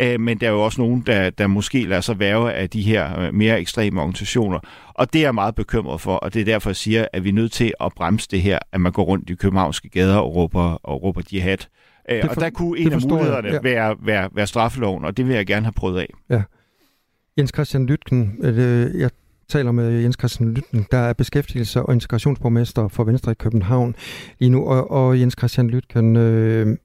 [0.00, 2.82] øh, men der er jo også nogen, der, der måske lader sig værve af de
[2.82, 4.58] her øh, mere ekstreme organisationer.
[4.94, 7.28] Og det er jeg meget bekymret for, og det er derfor, jeg siger, at vi
[7.28, 10.34] er nødt til at bremse det her, at man går rundt i københavnske gader og
[10.34, 11.58] råber, og råber jihad.
[12.10, 13.58] Øh, for, og der kunne en af mulighederne ja.
[13.62, 16.08] være, være, være straffeloven, og det vil jeg gerne have prøvet af.
[16.30, 16.42] Ja.
[17.38, 19.10] Jens Christian Lytken, øh, jeg
[19.48, 23.94] taler med Jens Christian Lytken, der er beskæftigelse- og integrationsborgmester for Venstre i København
[24.38, 24.66] lige nu.
[24.66, 26.76] Og, og Jens Christian Lytken, øh,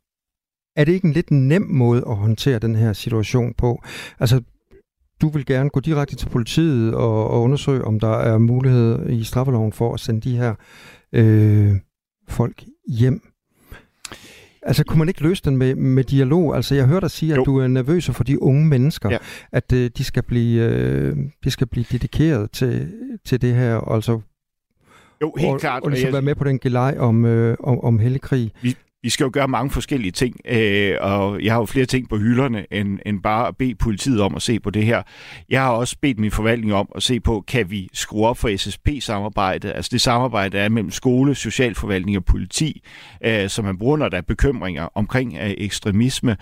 [0.75, 3.83] er det ikke en lidt nem måde at håndtere den her situation på?
[4.19, 4.41] Altså,
[5.21, 9.23] du vil gerne gå direkte til politiet og, og undersøge, om der er mulighed i
[9.23, 10.55] straffeloven for at sende de her
[11.13, 11.75] øh,
[12.29, 13.21] folk hjem.
[14.63, 16.55] Altså, kunne man ikke løse den med, med dialog?
[16.55, 17.43] Altså, jeg hørte dig sige, at jo.
[17.43, 19.17] du er nervøs for de unge mennesker, ja.
[19.51, 22.91] at øh, de, skal blive, øh, de skal blive dedikeret til,
[23.25, 24.21] til det her, altså
[25.21, 25.83] jo, helt og, klart.
[25.83, 26.13] Og ligesom jeg...
[26.13, 28.51] være med på den gelej om, øh, om, om helligkrig.
[28.61, 32.09] Vi, vi skal jo gøre mange forskellige ting, øh, og jeg har jo flere ting
[32.09, 35.03] på hylderne, end, end bare at bede politiet om at se på det her.
[35.49, 38.57] Jeg har også bedt min forvaltning om at se på, kan vi skrue op for
[38.57, 42.83] SSP-samarbejdet, altså det samarbejde, der er mellem skole, socialforvaltning og politi,
[43.25, 46.37] øh, som man bruger, når der er bekymringer omkring øh, ekstremisme.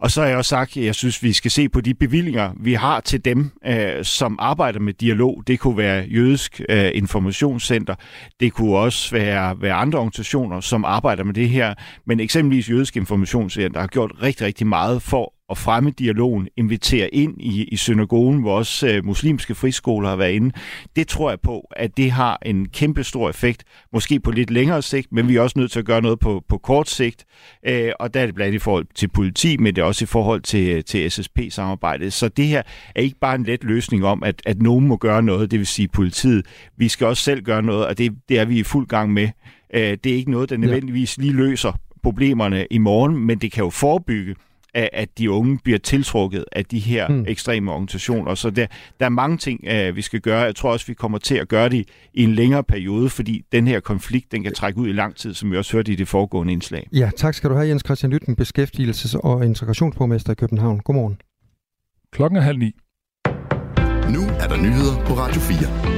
[0.00, 2.52] Og så har jeg også sagt, at jeg synes, vi skal se på de bevillinger,
[2.60, 5.42] vi har til dem, øh, som arbejder med dialog.
[5.46, 7.94] Det kunne være Jødisk øh, Informationscenter.
[8.40, 11.74] Det kunne også være, være andre organisationer, som arbejder med det her.
[12.06, 17.34] Men eksempelvis Jødisk Informationscenter har gjort rigtig, rigtig meget for at fremme dialogen, invitere ind
[17.40, 20.54] i, i synagogen, hvor også øh, muslimske friskoler har været inde.
[20.96, 24.82] Det tror jeg på, at det har en kæmpe stor effekt, måske på lidt længere
[24.82, 27.24] sigt, men vi er også nødt til at gøre noget på, på kort sigt,
[27.66, 30.04] øh, og der er det blandt andet i forhold til politi, men det er også
[30.04, 32.12] i forhold til, til SSP-samarbejdet.
[32.12, 32.62] Så det her
[32.94, 35.66] er ikke bare en let løsning om, at, at nogen må gøre noget, det vil
[35.66, 36.46] sige politiet.
[36.76, 39.28] Vi skal også selv gøre noget, og det, det er vi i fuld gang med.
[39.74, 43.64] Øh, det er ikke noget, der nødvendigvis lige løser problemerne i morgen, men det kan
[43.64, 44.34] jo forebygge,
[44.74, 47.24] at, at de unge bliver tiltrukket af de her mm.
[47.28, 48.34] ekstreme organisationer.
[48.34, 48.66] Så der,
[49.00, 50.40] der er mange ting, uh, vi skal gøre.
[50.40, 53.66] Jeg tror også, vi kommer til at gøre det i en længere periode, fordi den
[53.66, 56.08] her konflikt, den kan trække ud i lang tid, som vi også hørte i det
[56.08, 56.88] foregående indslag.
[56.92, 60.80] Ja, tak skal du have, Jens Christian Lytten, beskæftigelses- og integrationsborgmester i København.
[60.80, 61.20] Godmorgen.
[62.12, 62.72] Klokken er halv ni.
[64.14, 65.97] Nu er der nyheder på Radio 4.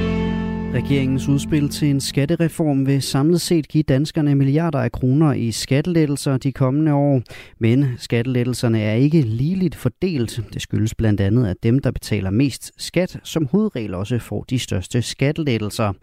[0.73, 6.37] Regeringens udspil til en skattereform vil samlet set give danskerne milliarder af kroner i skattelettelser
[6.37, 7.21] de kommende år.
[7.59, 10.41] Men skattelettelserne er ikke ligeligt fordelt.
[10.53, 14.59] Det skyldes blandt andet, at dem, der betaler mest skat, som hovedregel også får de
[14.59, 15.93] største skattelettelser.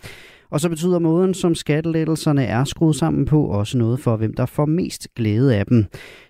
[0.51, 4.47] Og så betyder måden, som skattelettelserne er skruet sammen på, også noget for, hvem der
[4.47, 5.85] får mest glæde af dem.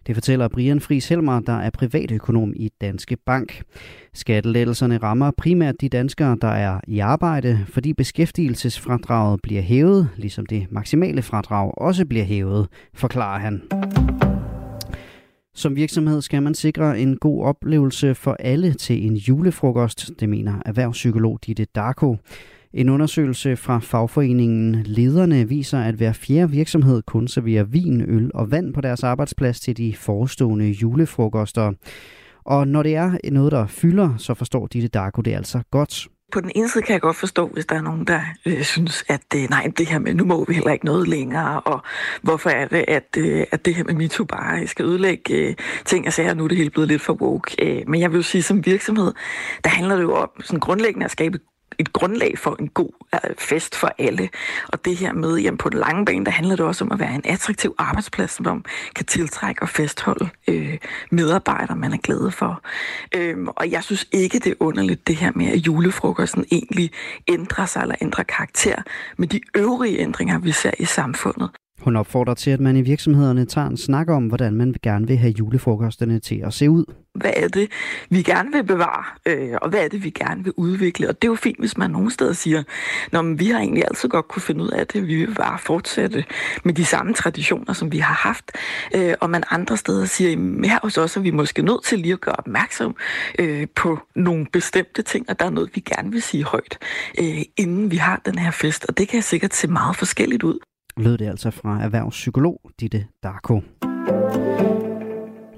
[0.06, 3.62] Det fortæller Brian Friis Helmer, der er privatøkonom i Danske Bank.
[4.14, 10.66] Skattelettelserne rammer primært de danskere, der er i arbejde, fordi beskæftigelsesfradraget bliver hævet, ligesom det
[10.70, 13.62] maksimale fradrag også bliver hævet, forklarer han.
[15.54, 20.54] Som virksomhed skal man sikre en god oplevelse for alle til en julefrokost, det mener
[20.66, 22.16] erhvervspsykolog Ditte Darko.
[22.72, 28.50] En undersøgelse fra fagforeningen Lederne viser, at hver fjerde virksomhed kun serverer vin, øl og
[28.50, 31.72] vand på deres arbejdsplads til de forestående julefrokoster.
[32.44, 36.08] Og når det er noget, der fylder, så forstår Ditte Darko det altså godt.
[36.32, 39.04] På den ene side kan jeg godt forstå, hvis der er nogen, der øh, synes,
[39.08, 41.80] at øh, nej, det her med, nu må vi heller ikke noget længere, og
[42.22, 45.54] hvorfor er det, at, øh, at det her med MeToo bare skal ødelægge øh,
[45.84, 47.56] ting og sager, nu er det hele blevet lidt for woke.
[47.64, 49.12] Øh, men jeg vil jo sige, som virksomhed,
[49.64, 51.38] der handler det jo om sådan grundlæggende at skabe
[51.78, 54.28] et grundlag for en god øh, fest for alle.
[54.68, 56.98] Og det her med, jamen på den lange bane, der handler det også om at
[56.98, 58.64] være en attraktiv arbejdsplads, som
[58.94, 60.78] kan tiltrække og fastholde øh,
[61.10, 62.62] medarbejdere, man er glad for.
[63.14, 66.90] Øhm, og jeg synes ikke, det er underligt det her med, at julefrokosten egentlig
[67.28, 68.82] ændrer sig eller ændrer karakter
[69.16, 71.50] med de øvrige ændringer, vi ser i samfundet.
[71.80, 75.16] Hun opfordrer til, at man i virksomhederne tager en snak om, hvordan man gerne vil
[75.16, 76.84] have julefrokosterne til at se ud.
[77.14, 77.70] Hvad er det,
[78.10, 81.08] vi gerne vil bevare, øh, og hvad er det, vi gerne vil udvikle?
[81.08, 82.62] Og det er jo fint, hvis man nogle steder siger,
[83.12, 85.58] Nå, men vi har egentlig altid godt kunne finde ud af det, vi vil bare
[85.58, 86.24] fortsætte
[86.64, 88.52] med de samme traditioner, som vi har haft.
[88.94, 90.30] Øh, og man andre steder siger,
[90.64, 92.96] her hos os er vi måske nødt til lige at gøre opmærksom
[93.38, 96.78] øh, på nogle bestemte ting, og der er noget, vi gerne vil sige højt,
[97.20, 98.84] øh, inden vi har den her fest.
[98.88, 100.58] Og det kan sikkert se meget forskelligt ud
[100.98, 103.60] lød det altså fra erhvervspsykolog Ditte Darko.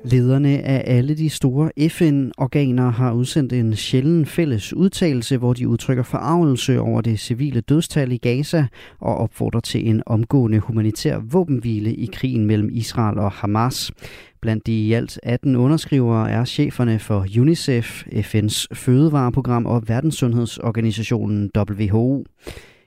[0.04, 6.02] Lederne af alle de store FN-organer har udsendt en sjælden fælles udtalelse, hvor de udtrykker
[6.02, 8.66] forarvelse over det civile dødstal i Gaza
[9.00, 13.92] og opfordrer til en omgående humanitær våbenhvile i krigen mellem Israel og Hamas.
[14.40, 22.24] Blandt de i alt 18 underskrivere er cheferne for UNICEF, FN's fødevareprogram og Verdenssundhedsorganisationen WHO.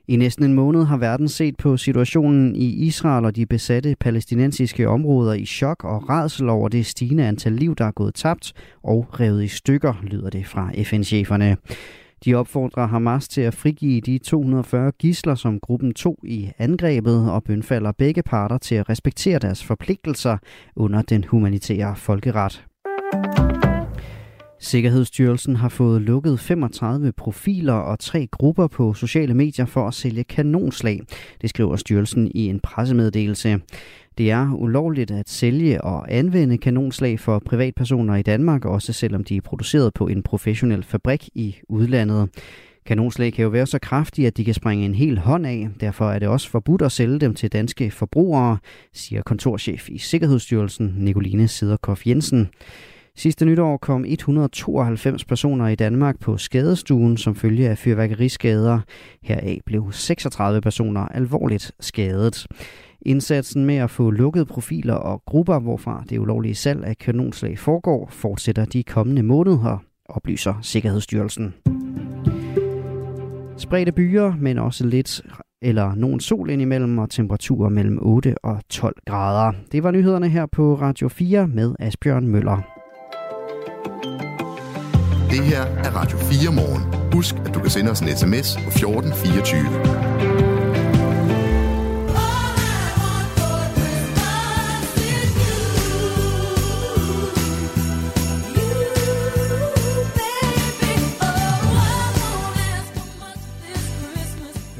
[0.07, 4.89] I næsten en måned har verden set på situationen i Israel og de besatte palæstinensiske
[4.89, 9.19] områder i chok og redsel over det stigende antal liv, der er gået tabt og
[9.19, 11.57] revet i stykker, lyder det fra FN-cheferne.
[12.25, 17.43] De opfordrer Hamas til at frigive de 240 gisler, som gruppen tog i angrebet, og
[17.43, 20.37] bønfalder begge parter til at respektere deres forpligtelser
[20.75, 22.65] under den humanitære folkeret.
[24.63, 30.23] Sikkerhedsstyrelsen har fået lukket 35 profiler og tre grupper på sociale medier for at sælge
[30.23, 31.01] kanonslag.
[31.41, 33.59] Det skriver styrelsen i en pressemeddelelse.
[34.17, 39.37] Det er ulovligt at sælge og anvende kanonslag for privatpersoner i Danmark, også selvom de
[39.37, 42.29] er produceret på en professionel fabrik i udlandet.
[42.85, 45.69] Kanonslag kan jo være så kraftige, at de kan springe en hel hånd af.
[45.79, 48.57] Derfor er det også forbudt at sælge dem til danske forbrugere,
[48.93, 52.49] siger kontorchef i Sikkerhedsstyrelsen, Nicoline Sederkoff Jensen.
[53.17, 58.79] Sidste nytår kom 192 personer i Danmark på skadestuen som følge af fyrværkeriskader.
[59.23, 62.47] Heraf blev 36 personer alvorligt skadet.
[63.01, 68.09] Indsatsen med at få lukket profiler og grupper, hvorfra det ulovlige salg af kanonslag foregår,
[68.11, 71.53] fortsætter de kommende måneder, oplyser Sikkerhedsstyrelsen.
[73.57, 75.21] Spredte byer, men også lidt
[75.61, 79.51] eller nogen sol indimellem og temperaturer mellem 8 og 12 grader.
[79.71, 82.72] Det var nyhederne her på Radio 4 med Asbjørn Møller.
[85.33, 87.11] Det her er Radio 4 morgen.
[87.13, 89.59] Husk, at du kan sende os en sms på 1424.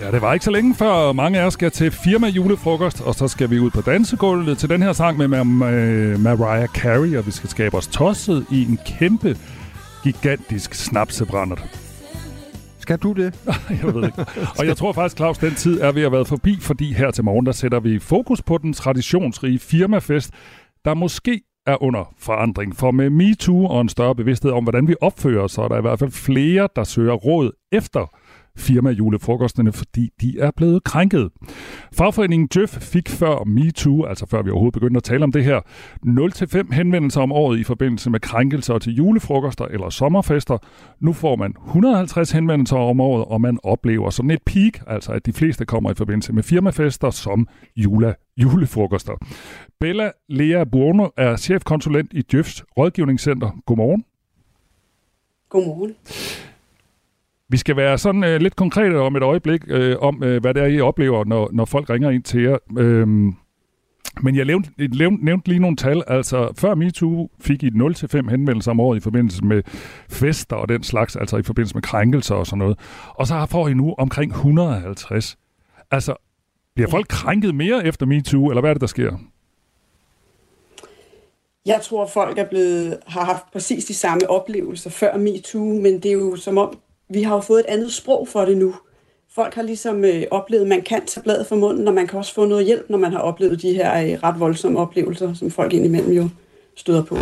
[0.01, 3.15] Ja, det var ikke så længe før mange af os skal til firma julefrokost, og
[3.15, 5.27] så skal vi ud på dansegulvet til den her sang med
[6.17, 9.37] Mariah Carey, og vi skal skabe os tosset i en kæmpe,
[10.03, 11.55] gigantisk snapsebrænder.
[12.79, 13.39] Skal du det?
[13.83, 14.25] jeg ved ikke.
[14.59, 17.23] Og jeg tror faktisk, Claus, den tid er ved at være forbi, fordi her til
[17.23, 20.31] morgen, der sætter vi fokus på den traditionsrige firmafest,
[20.85, 22.75] der måske er under forandring.
[22.75, 25.77] For med MeToo og en større bevidsthed om, hvordan vi opfører os, så er der
[25.77, 28.15] i hvert fald flere, der søger råd efter
[28.57, 31.29] firmajulefrokosterne, fordi de er blevet krænket.
[31.93, 35.59] Fagforeningen Jøf fik før MeToo, altså før vi overhovedet begyndte at tale om det her,
[36.69, 40.57] 0-5 henvendelser om året i forbindelse med krænkelser til julefrokoster eller sommerfester.
[40.99, 45.25] Nu får man 150 henvendelser om året, og man oplever sådan et peak, altså at
[45.25, 49.13] de fleste kommer i forbindelse med firmafester som jula, julefrokoster.
[49.79, 53.49] Bella Lea Bruno er chefkonsulent i Jøfs rådgivningscenter.
[53.65, 54.05] Godmorgen.
[55.49, 55.95] Godmorgen.
[57.49, 60.63] Vi skal være sådan øh, lidt konkrete om et øjeblik, øh, om øh, hvad det
[60.63, 62.57] er, I oplever, når, når folk ringer ind til jer.
[62.77, 63.35] Øhm,
[64.21, 66.03] men jeg nævnte, nævnte, nævnte lige nogle tal.
[66.07, 69.63] Altså, før MeToo fik I 0-5 henvendelser om året i forbindelse med
[70.09, 72.79] fester og den slags, altså i forbindelse med krænkelser og sådan noget.
[73.09, 75.37] Og så får I nu omkring 150.
[75.91, 76.15] Altså,
[76.75, 79.17] bliver folk krænket mere efter MeToo, eller hvad er det, der sker?
[81.65, 86.05] Jeg tror, folk er blevet, har haft præcis de samme oplevelser før MeToo, men det
[86.05, 86.79] er jo som om,
[87.09, 88.75] vi har jo fået et andet sprog for det nu.
[89.35, 92.19] Folk har ligesom øh, oplevet, at man kan tage bladet fra munden, og man kan
[92.19, 95.51] også få noget hjælp, når man har oplevet de her øh, ret voldsomme oplevelser, som
[95.51, 96.29] folk indimellem jo
[96.75, 97.17] støder på.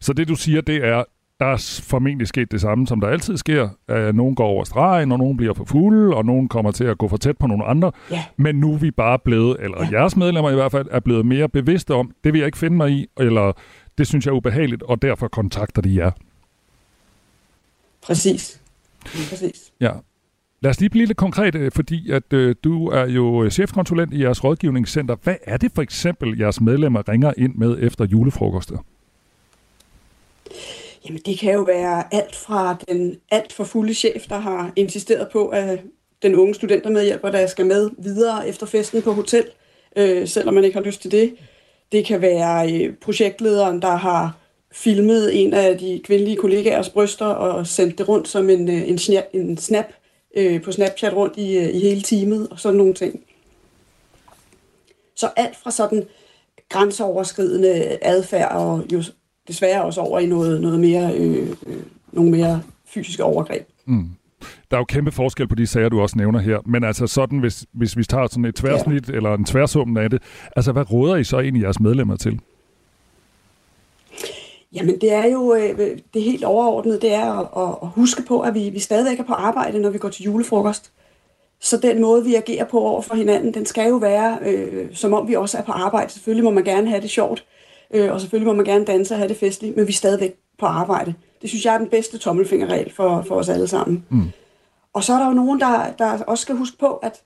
[0.00, 1.04] Så det du siger, det er,
[1.40, 3.68] der er formentlig sket det samme, som der altid sker.
[3.88, 6.98] At nogen går over stregen, og nogen bliver for fulde, og nogen kommer til at
[6.98, 7.92] gå for tæt på nogle andre.
[8.10, 8.24] Ja.
[8.36, 9.98] Men nu er vi bare blevet, eller ja.
[9.98, 12.76] jeres medlemmer i hvert fald, er blevet mere bevidste om, det vil jeg ikke finde
[12.76, 13.52] mig i, eller
[13.98, 16.10] det synes jeg er ubehageligt, og derfor kontakter de jer.
[18.02, 18.60] Præcis.
[19.30, 19.72] Præcis.
[19.80, 19.92] Ja.
[20.60, 24.22] Lad os lige blive lidt konkret, øh, fordi at øh, du er jo chefkonsulent i
[24.22, 25.16] jeres rådgivningscenter.
[25.22, 28.84] Hvad er det for eksempel, jeres medlemmer ringer ind med efter julefrokoster?
[31.06, 35.28] Jamen, det kan jo være alt fra den alt for fulde chef, der har insisteret
[35.32, 35.80] på, at
[36.22, 39.44] den unge studentermedhjælper, der skal med videre efter festen på hotel,
[39.96, 41.34] øh, selvom man ikke har lyst til det.
[41.92, 44.36] Det kan være øh, projektlederen, der har
[44.78, 48.98] filmet en af de kvindelige kollegaers bryster og sendt det rundt som en, øh, en,
[48.98, 49.86] snap, en snap
[50.36, 53.20] øh, på Snapchat rundt i, øh, i hele teamet og sådan nogle ting.
[55.16, 56.04] Så alt fra sådan
[56.68, 59.02] grænseoverskridende adfærd og jo
[59.48, 63.68] desværre også over i noget, noget mere, øh, øh, nogle mere fysiske overgreb.
[63.86, 64.08] Mm.
[64.70, 66.58] Der er jo kæmpe forskel på de sager, du også nævner her.
[66.66, 69.14] Men altså sådan, hvis, hvis vi tager sådan et tværsnit ja.
[69.14, 70.22] eller en tværsummen af det,
[70.56, 72.40] altså hvad råder I så egentlig jeres medlemmer til?
[74.72, 78.54] Jamen det er jo øh, det helt overordnede, det er at, at huske på, at
[78.54, 80.92] vi, vi stadigvæk er på arbejde, når vi går til julefrokost.
[81.60, 85.12] Så den måde, vi agerer på over for hinanden, den skal jo være, øh, som
[85.12, 86.12] om vi også er på arbejde.
[86.12, 87.44] Selvfølgelig må man gerne have det sjovt,
[87.90, 90.36] øh, og selvfølgelig må man gerne danse og have det festligt, men vi er stadigvæk
[90.58, 91.14] på arbejde.
[91.42, 94.04] Det synes jeg er den bedste tommelfingerregel for, for os alle sammen.
[94.08, 94.30] Mm.
[94.92, 97.20] Og så er der jo nogen, der, der også skal huske på, at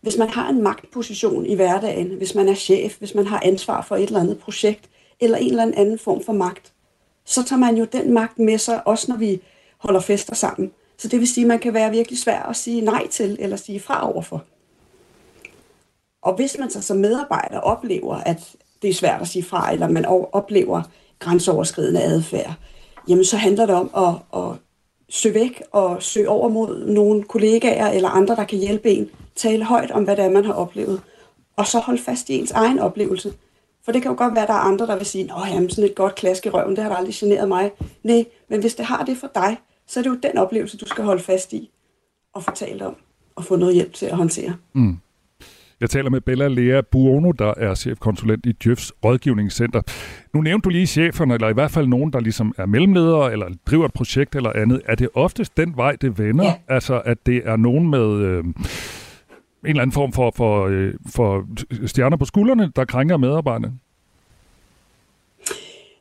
[0.00, 3.82] hvis man har en magtposition i hverdagen, hvis man er chef, hvis man har ansvar
[3.82, 4.88] for et eller andet projekt,
[5.20, 6.72] eller en eller anden form for magt,
[7.28, 9.40] så tager man jo den magt med sig, også når vi
[9.78, 10.72] holder fester sammen.
[10.98, 13.56] Så det vil sige, at man kan være virkelig svær at sige nej til, eller
[13.56, 14.44] sige fra overfor.
[16.22, 19.88] Og hvis man så som medarbejder oplever, at det er svært at sige fra, eller
[19.88, 20.82] man oplever
[21.18, 22.54] grænseoverskridende adfærd,
[23.08, 24.56] jamen så handler det om at, at
[25.08, 29.64] søge væk og søge over mod nogle kollegaer eller andre, der kan hjælpe en, tale
[29.64, 31.00] højt om, hvad det er, man har oplevet,
[31.56, 33.32] og så holde fast i ens egen oplevelse.
[33.88, 35.70] For det kan jo godt være, at der er andre, der vil sige, at jamen,
[35.70, 37.70] sådan et godt klask i røven, det har aldrig generet mig.
[38.02, 40.86] Nej, men hvis det har det for dig, så er det jo den oplevelse, du
[40.86, 41.70] skal holde fast i
[42.34, 42.96] og fortælle om
[43.36, 44.54] og få noget hjælp til at håndtere.
[44.72, 44.96] Mm.
[45.80, 49.82] Jeg taler med Bella Lea Buono, der er chefkonsulent i Djøfs rådgivningscenter.
[50.34, 53.46] Nu nævnte du lige cheferne, eller i hvert fald nogen, der ligesom er mellemledere, eller
[53.66, 54.82] driver et projekt eller andet.
[54.84, 56.44] Er det oftest den vej, det vender?
[56.44, 56.54] Ja.
[56.68, 58.20] Altså, at det er nogen med...
[58.20, 58.44] Øh,
[59.64, 61.46] en eller anden form for, for, øh, for
[61.86, 63.72] stjerner på skuldrene, der krænker medarbejderne?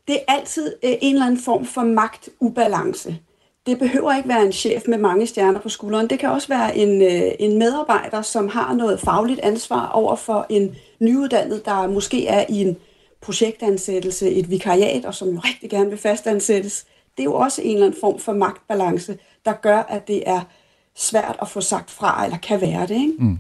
[0.07, 3.17] Det er altid øh, en eller anden form for magtubalance.
[3.65, 6.09] Det behøver ikke være en chef med mange stjerner på skulderen.
[6.09, 10.45] Det kan også være en, øh, en medarbejder, som har noget fagligt ansvar over for
[10.49, 12.77] en nyuddannet, der måske er i en
[13.21, 16.85] projektansættelse, et vikariat, og som jo rigtig gerne vil fastansættes.
[17.17, 20.41] Det er jo også en eller anden form for magtbalance, der gør, at det er
[20.95, 22.95] svært at få sagt fra, eller kan være det.
[22.95, 23.13] Ikke?
[23.19, 23.39] Mm.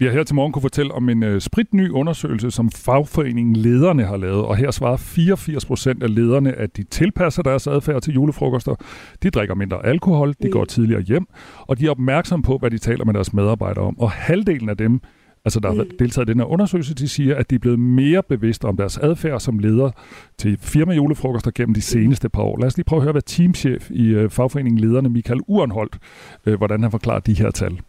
[0.00, 4.04] Vi har her til morgen kunne fortælle om en uh, spritny undersøgelse, som fagforeningen Lederne
[4.04, 8.14] har lavet, og her svarer 84 procent af lederne, at de tilpasser deres adfærd til
[8.14, 8.74] julefrokoster.
[9.22, 10.50] De drikker mindre alkohol, de mm.
[10.50, 11.26] går tidligere hjem,
[11.58, 13.98] og de er opmærksomme på, hvad de taler med deres medarbejdere om.
[13.98, 15.00] Og halvdelen af dem,
[15.44, 15.90] altså der har mm.
[15.98, 18.98] deltaget i den her undersøgelse, de siger, at de er blevet mere bevidste om deres
[18.98, 19.90] adfærd som leder
[20.38, 22.58] til firma julefrokoster gennem de seneste par år.
[22.58, 25.98] Lad os lige prøve at høre, hvad teamchef i uh, fagforeningen Lederne, Michael Urenholdt,
[26.46, 27.80] uh, hvordan han forklarer de her tal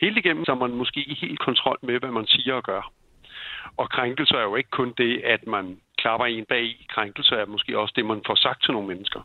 [0.00, 2.92] helt igennem, så er man måske i helt kontrol med, hvad man siger og gør.
[3.76, 7.46] Og krænkelser er jo ikke kun det, at man klapper en bag i krænkelse, er
[7.46, 9.20] måske også det, man får sagt til nogle mennesker.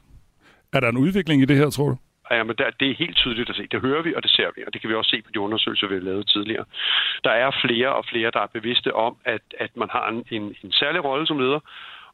[0.74, 1.98] Er der en udvikling i det her, tror du?
[2.32, 3.68] Ja, men der, det er helt tydeligt at se.
[3.72, 5.40] Det hører vi, og det ser vi, og det kan vi også se på de
[5.40, 6.66] undersøgelser, vi har lavet tidligere.
[7.24, 10.56] Der er flere og flere, der er bevidste om, at, at man har en, en,
[10.64, 11.60] en særlig rolle som leder,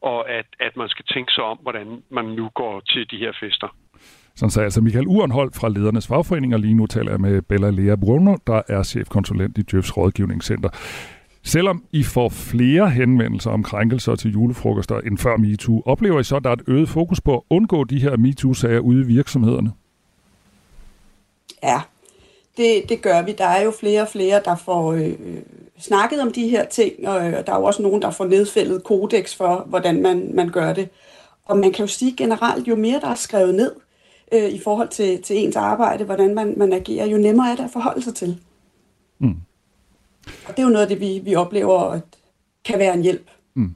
[0.01, 3.31] og at, at man skal tænke sig om, hvordan man nu går til de her
[3.39, 3.75] fester.
[4.35, 7.69] Sådan sagde altså Michael Urenhold fra Ledernes Fagforening, og lige nu taler jeg med Bella
[7.69, 10.69] Lea Bruno, der er chefkonsulent i Djøfs Rådgivningscenter.
[11.43, 16.35] Selvom I får flere henvendelser om krænkelser til julefrokoster end før MeToo, oplever I så,
[16.35, 19.71] at der er et øget fokus på at undgå de her MeToo-sager ude i virksomhederne?
[21.63, 21.81] Ja,
[22.57, 23.31] det, det gør vi.
[23.37, 25.13] Der er jo flere og flere, der får øh,
[25.79, 28.83] snakket om de her ting, og øh, der er jo også nogen, der får nedfældet
[28.83, 30.89] kodex for, hvordan man, man gør det.
[31.45, 33.71] Og man kan jo sige generelt, jo mere der er skrevet ned
[34.33, 37.63] øh, i forhold til, til ens arbejde, hvordan man, man agerer, jo nemmere er det
[37.63, 38.37] at forholde sig til.
[39.19, 39.35] Mm.
[40.47, 42.01] Og det er jo noget af det, vi, vi oplever, at
[42.65, 43.29] kan være en hjælp.
[43.53, 43.75] Mm.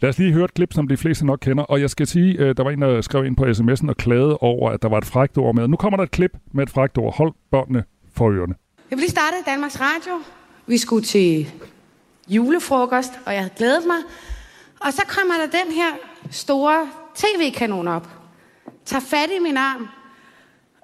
[0.00, 1.64] Lad os lige høre et klip, som de fleste nok kender.
[1.64, 4.38] Og jeg skal sige, øh, der var en, der skrev ind på sms'en og klagede
[4.38, 5.68] over, at der var et frækt ord med.
[5.68, 7.16] Nu kommer der et klip med et frækt ord.
[7.16, 7.84] Hold børnene
[8.14, 8.54] for ørerne.
[8.90, 10.12] Jeg vil lige starte Danmarks Radio.
[10.66, 11.52] Vi skulle til
[12.28, 13.96] julefrokost, og jeg havde glædet mig.
[14.80, 15.90] Og så kommer der den her
[16.30, 18.08] store tv-kanon op.
[18.86, 19.88] Tager fat i min arm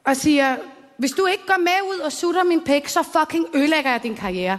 [0.07, 0.57] og siger,
[0.99, 4.15] hvis du ikke går med ud og sutter min pæk, så fucking ødelægger jeg din
[4.15, 4.59] karriere.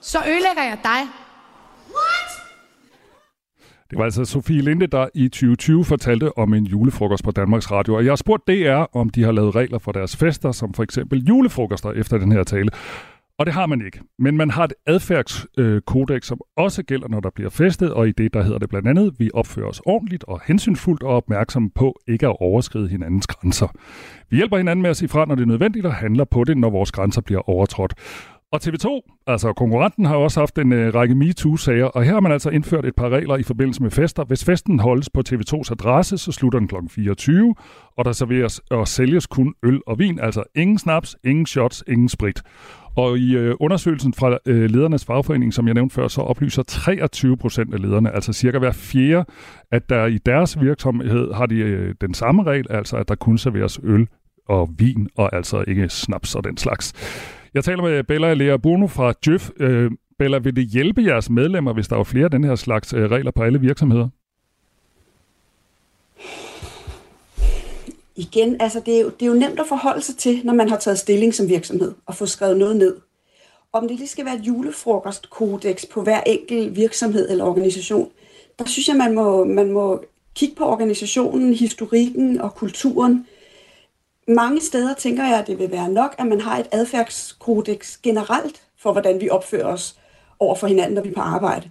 [0.00, 1.00] Så ødelægger jeg dig.
[1.88, 2.46] What?
[3.90, 7.94] Det var altså Sofie Linde, der i 2020 fortalte om en julefrokost på Danmarks Radio.
[7.94, 10.82] Og jeg har spurgt DR, om de har lavet regler for deres fester, som for
[10.82, 12.70] eksempel julefrokoster efter den her tale.
[13.38, 14.00] Og det har man ikke.
[14.18, 18.34] Men man har et adfærdskodex, som også gælder, når der bliver festet, og i det,
[18.34, 22.26] der hedder det blandt andet, vi opfører os ordentligt og hensynsfuldt og opmærksom på ikke
[22.26, 23.68] at overskride hinandens grænser.
[24.30, 26.56] Vi hjælper hinanden med at sige fra, når det er nødvendigt, og handler på det,
[26.56, 27.94] når vores grænser bliver overtrådt.
[28.52, 32.32] Og TV2, altså konkurrenten, har også haft en øh, række MeToo-sager, og her har man
[32.32, 34.24] altså indført et par regler i forbindelse med fester.
[34.24, 36.74] Hvis festen holdes på TV2's adresse, så slutter den kl.
[36.90, 37.54] 24,
[37.96, 42.08] og der serveres og sælges kun øl og vin, altså ingen snaps, ingen shots, ingen
[42.08, 42.42] sprit.
[42.96, 47.36] Og i øh, undersøgelsen fra øh, ledernes fagforening, som jeg nævnte før, så oplyser 23
[47.36, 49.24] procent af lederne, altså cirka hver fjerde,
[49.70, 53.38] at der i deres virksomhed har de øh, den samme regel, altså at der kun
[53.38, 54.06] serveres øl
[54.48, 56.92] og vin, og altså ikke snaps og den slags.
[57.54, 59.50] Jeg taler med Bella Lea Bruno fra Djøf.
[59.60, 62.92] Øh, Bella, vil det hjælpe jeres medlemmer, hvis der er flere af den her slags
[62.92, 64.08] øh, regler på alle virksomheder?
[68.16, 70.68] Igen, altså det er, jo, det er jo nemt at forholde sig til, når man
[70.68, 72.96] har taget stilling som virksomhed og få skrevet noget ned.
[73.72, 78.10] Om det lige skal være et julefrokostkodex på hver enkelt virksomhed eller organisation,
[78.58, 80.04] der synes jeg, man må, man må
[80.34, 83.26] kigge på organisationen, historikken og kulturen.
[84.28, 88.62] Mange steder tænker jeg, at det vil være nok, at man har et adfærdskodex generelt
[88.78, 89.98] for, hvordan vi opfører os
[90.38, 91.70] over for hinanden, når vi er på arbejde.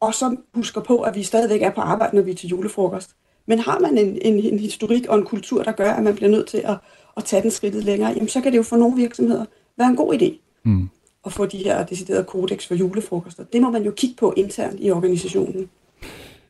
[0.00, 3.10] Og så husker på, at vi stadigvæk er på arbejde, når vi er til julefrokost.
[3.46, 6.30] Men har man en, en, en historik og en kultur, der gør, at man bliver
[6.30, 6.76] nødt til at,
[7.16, 9.44] at tage den skridtet længere, jamen så kan det jo for nogle virksomheder
[9.78, 10.88] være en god idé mm.
[11.26, 13.44] at få de her deciderede kodex for julefrokoster.
[13.52, 15.68] Det må man jo kigge på internt i organisationen.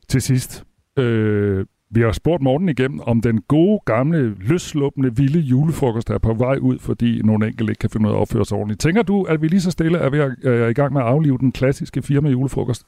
[0.08, 0.64] Til sidst,
[0.96, 6.34] øh, vi har spurgt morgen igennem, om den gode, gamle, løsluppende, vilde julefrokost er på
[6.34, 8.80] vej ud, fordi nogle enkelte ikke kan finde ud af at opføre sig ordentligt.
[8.80, 11.06] Tænker du, at vi lige så stille er, ved at, er i gang med at
[11.06, 12.86] aflive den klassiske firma julefrokost?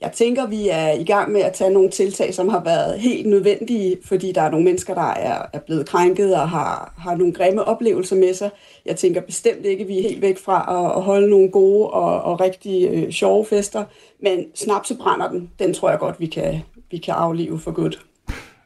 [0.00, 3.26] Jeg tænker, vi er i gang med at tage nogle tiltag, som har været helt
[3.26, 7.32] nødvendige, fordi der er nogle mennesker, der er, er blevet krænket og har, har nogle
[7.32, 8.50] grimme oplevelser med sig.
[8.86, 11.90] Jeg tænker bestemt ikke, at vi er helt væk fra at, at holde nogle gode
[11.90, 13.84] og, og rigtig øh, sjove fester,
[14.22, 18.06] men snapsebrænder den, den tror jeg godt, vi kan, vi kan aflive for godt.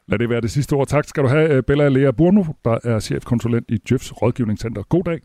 [0.07, 0.87] Lad det være det sidste ord.
[0.87, 4.83] Tak skal du have, Bella Lea Burno, der er chefkonsulent i Djøfs Rådgivningscenter.
[4.89, 5.19] God dag.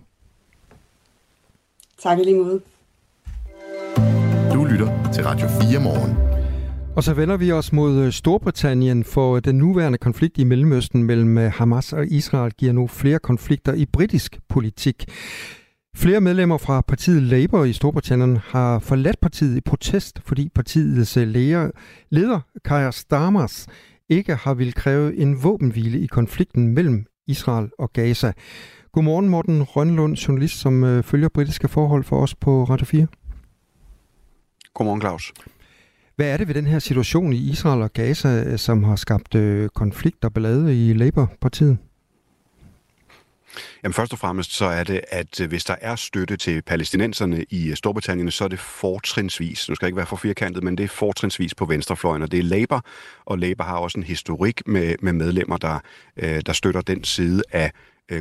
[1.99, 2.61] Tak i lige måde.
[4.55, 6.17] Du lytter til Radio 4 morgen.
[6.97, 11.03] Og så vender vi os mod øh, Storbritannien, for øh, den nuværende konflikt i Mellemøsten
[11.03, 15.05] mellem øh, Hamas og Israel giver nu flere konflikter i britisk politik.
[15.97, 21.71] Flere medlemmer fra partiet Labour i Storbritannien har forladt partiet i protest, fordi partiets leder,
[22.11, 23.67] leder Keir Starmers
[24.09, 28.33] ikke har vil kræve en våbenhvile i konflikten mellem Israel og Gaza.
[28.93, 33.07] Godmorgen Morten Rønlund, journalist, som følger britiske forhold for os på Radio 4.
[34.75, 35.33] Godmorgen, Claus.
[36.17, 39.37] Hvad er det ved den her situation i Israel og Gaza, som har skabt
[39.75, 41.79] konflikt og ballade i Labour-partiet?
[43.83, 47.75] Jamen først og fremmest så er det, at hvis der er støtte til palæstinenserne i
[47.75, 50.89] Storbritannien, så er det fortrinsvis, nu skal jeg ikke være for firkantet, men det er
[50.89, 52.85] fortrinsvis på venstrefløjen, og det er Labour,
[53.25, 55.79] og Labour har også en historik med, med medlemmer, der,
[56.41, 57.73] der støtter den side af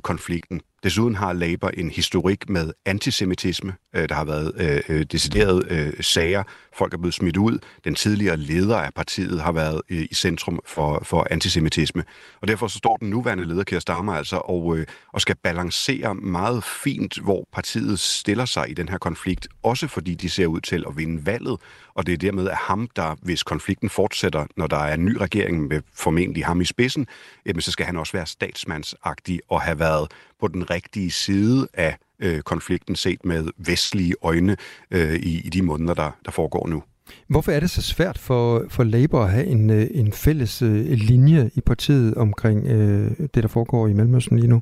[0.04, 0.62] konflikten.
[0.84, 3.74] Desuden har Labour en historik med antisemitisme.
[3.96, 6.44] Øh, der har været øh, øh, deciderede øh, sager.
[6.74, 7.60] Folk er blevet smidt ud.
[7.84, 12.04] Den tidligere leder af partiet har været øh, i centrum for, for antisemitisme.
[12.42, 16.16] Og derfor så står den nuværende leder, Keir Starmer, altså og, øh, og skal balancere
[16.16, 19.48] meget fint, hvor partiet stiller sig i den her konflikt.
[19.64, 21.58] Også fordi de ser ud til at vinde valget.
[21.96, 25.18] Og det er dermed at ham, der, hvis konflikten fortsætter, når der er en ny
[25.18, 27.08] regering med formentlig ham i spidsen,
[27.46, 30.08] jamen, så skal han også være statsmandsagtig og have været
[30.40, 34.58] på den rigtige side af øh, konflikten set med vestlige øjne
[34.92, 36.84] øh, i, i de måneder, der, der foregår nu.
[37.28, 40.86] Hvorfor er det så svært for, for Labour at have en, øh, en fælles øh,
[40.86, 44.62] linje i partiet omkring øh, det, der foregår i Mellemøsten lige nu?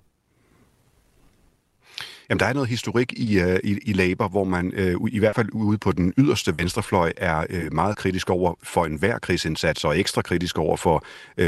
[2.29, 5.35] Jamen, der er noget historik i, øh, i, i Labour, hvor man øh, i hvert
[5.35, 9.99] fald ude på den yderste venstrefløj er øh, meget kritisk over for enhver krigsindsats, og
[9.99, 11.05] ekstra kritisk over for,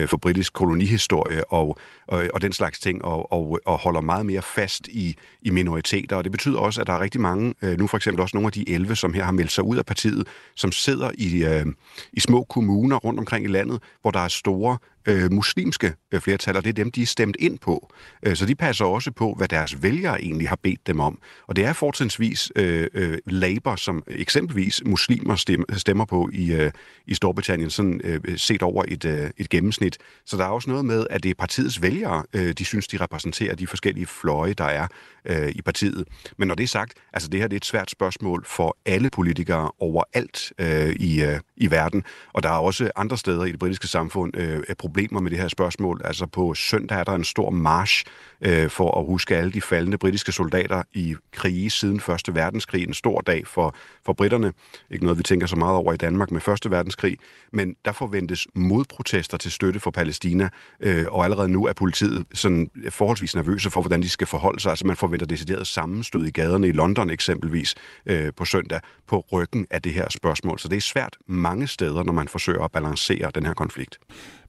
[0.07, 4.41] for britisk kolonihistorie og, og, og den slags ting, og, og, og holder meget mere
[4.41, 6.15] fast i, i minoriteter.
[6.15, 8.51] Og det betyder også, at der er rigtig mange, nu for eksempel også nogle af
[8.51, 11.63] de 11, som her har meldt sig ud af partiet, som sidder i,
[12.13, 16.57] i små kommuner rundt omkring i landet, hvor der er store øh, muslimske øh, flertal,
[16.57, 17.93] og det er dem, de er stemt ind på.
[18.23, 21.19] Øh, så de passer også på, hvad deres vælgere egentlig har bedt dem om.
[21.47, 26.71] Og det er fortrinsvis øh, øh, Labour, som eksempelvis muslimer stemmer, stemmer på i, øh,
[27.07, 29.97] i Storbritannien, sådan øh, set over et, øh, et gennemsnit.
[30.25, 32.97] Så der er også noget med, at det er partiets vælgere, øh, de synes, de
[32.97, 34.87] repræsenterer de forskellige fløje, der er
[35.27, 36.07] øh, i partiet.
[36.37, 39.09] Men når det er sagt, altså det her det er et svært spørgsmål for alle
[39.09, 42.03] politikere overalt øh, i, øh, i verden,
[42.33, 45.47] og der er også andre steder i det britiske samfund øh, problemer med det her
[45.47, 46.01] spørgsmål.
[46.03, 48.03] Altså på søndag er der en stor march
[48.41, 52.87] øh, for at huske alle de faldende britiske soldater i krige siden Første Verdenskrig.
[52.87, 53.75] En stor dag for,
[54.07, 54.53] for britterne.
[54.91, 57.17] Ikke noget, vi tænker så meget over i Danmark med Første Verdenskrig.
[57.53, 60.49] Men der forventes modprotester til støtte for Palæstina,
[60.79, 64.69] øh, og allerede nu er politiet sådan forholdsvis nervøse for, hvordan de skal forholde sig.
[64.69, 69.67] Altså man forventer decideret sammenstød i gaderne i London eksempelvis øh, på søndag på ryggen
[69.71, 70.59] af det her spørgsmål.
[70.59, 73.99] Så det er svært mange steder, når man forsøger at balancere den her konflikt.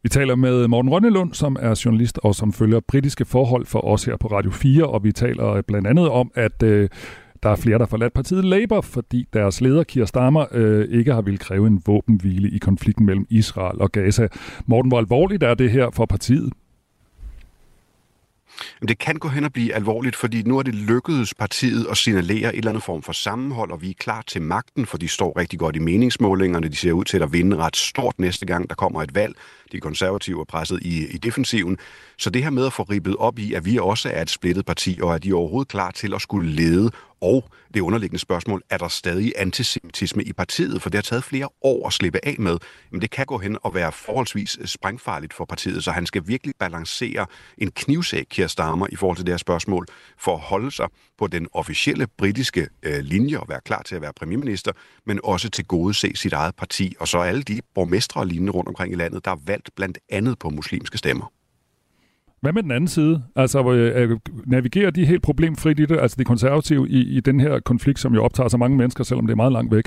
[0.02, 4.04] Vi taler med Morten Rønnelund, som er journalist og som følger britiske forhold for os
[4.04, 6.88] her på Radio 4, og vi taler blandt andet om, at øh,
[7.42, 11.14] der er flere, der har forladt partiet Labour, fordi deres leder, Keir Starmer, øh, ikke
[11.14, 14.28] har ville kræve en våbenhvile i konflikten mellem Israel og Gaza.
[14.66, 16.52] Morten, hvor alvorligt er det her for partiet?
[18.80, 21.96] Men det kan gå hen og blive alvorligt, fordi nu er det lykkedes partiet at
[21.96, 25.08] signalere et eller andet form for sammenhold, og vi er klar til magten, for de
[25.08, 26.68] står rigtig godt i meningsmålingerne.
[26.68, 29.34] De ser ud til at vinde ret stort næste gang, der kommer et valg.
[29.72, 31.78] De konservative er presset i, i defensiven.
[32.18, 34.66] Så det her med at få ribbet op i, at vi også er et splittet
[34.66, 36.90] parti, og at de overhovedet klar til at skulle lede,
[37.20, 37.44] og
[37.74, 40.82] det underliggende spørgsmål, er der stadig antisemitisme i partiet?
[40.82, 42.58] For det har taget flere år at slippe af med.
[42.90, 46.22] Men det kan gå hen og være forholdsvis øh, sprængfarligt for partiet, så han skal
[46.26, 47.26] virkelig balancere
[47.58, 49.86] en knivsæg, Keir Starmer, i forhold til det her spørgsmål,
[50.18, 50.88] for at holde sig
[51.18, 54.72] på den officielle britiske øh, linje og være klar til at være premierminister,
[55.06, 58.52] men også til gode se sit eget parti, og så alle de borgmestre og lignende
[58.52, 61.32] rundt omkring i landet, der er valgt blandt andet på muslimske stemmer.
[62.40, 63.22] Hvad med den anden side?
[63.36, 67.40] Altså, øh, øh navigerer de helt problemfrit i det, altså de konservative, i, i den
[67.40, 69.84] her konflikt, som jo optager så mange mennesker, selvom det er meget langt væk?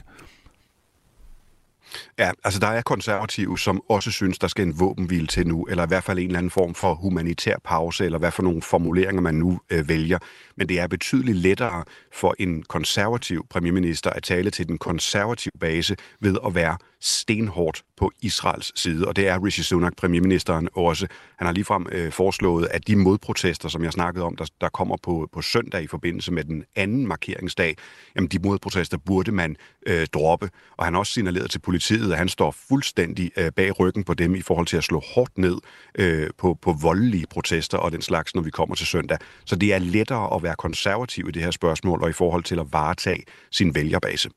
[2.20, 5.84] Ja, altså der er konservative, som også synes, der skal en våbenhvile til nu, eller
[5.84, 9.22] i hvert fald en eller anden form for humanitær pause, eller hvad for nogle formuleringer
[9.22, 10.20] man nu øh, vælger.
[10.58, 11.84] Men det er betydeligt lettere
[12.14, 18.12] for en konservativ premierminister at tale til den konservative base ved at være stenhårdt på
[18.22, 21.08] Israels side, og det er Rishi Sunak, premierministeren, også.
[21.38, 24.98] Han har ligefrem øh, foreslået, at de modprotester, som jeg snakkede om, der, der kommer
[25.04, 27.78] på, på søndag i forbindelse med den anden markeringsdag,
[28.16, 29.56] jamen de modprotester burde man
[29.88, 30.50] øh, droppe.
[30.78, 34.14] Og han har også signaleret til politiet, at han står fuldstændig øh, bag ryggen på
[34.14, 35.58] dem i forhold til at slå hårdt ned
[35.98, 39.18] øh, på, på voldelige protester og den slags, når vi kommer til søndag.
[39.46, 42.60] Så det er lettere at være konservativ i det her spørgsmål og i forhold til
[42.60, 44.30] at varetage sin vælgerbase.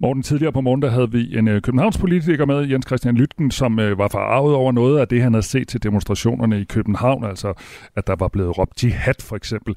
[0.00, 3.50] Morten, tidligere på morgen, der havde vi en øh, Københavns politiker med, Jens Christian Lytken,
[3.50, 7.24] som øh, var forarvet over noget af det, han havde set til demonstrationerne i København,
[7.24, 7.52] altså
[7.96, 9.76] at der var blevet råbt jihad for eksempel.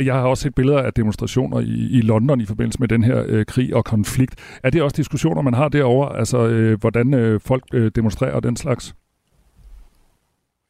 [0.00, 3.24] Jeg har også set billeder af demonstrationer i, i London i forbindelse med den her
[3.26, 4.34] øh, krig og konflikt.
[4.62, 8.56] Er det også diskussioner, man har derovre, altså øh, hvordan øh, folk øh, demonstrerer den
[8.56, 8.94] slags?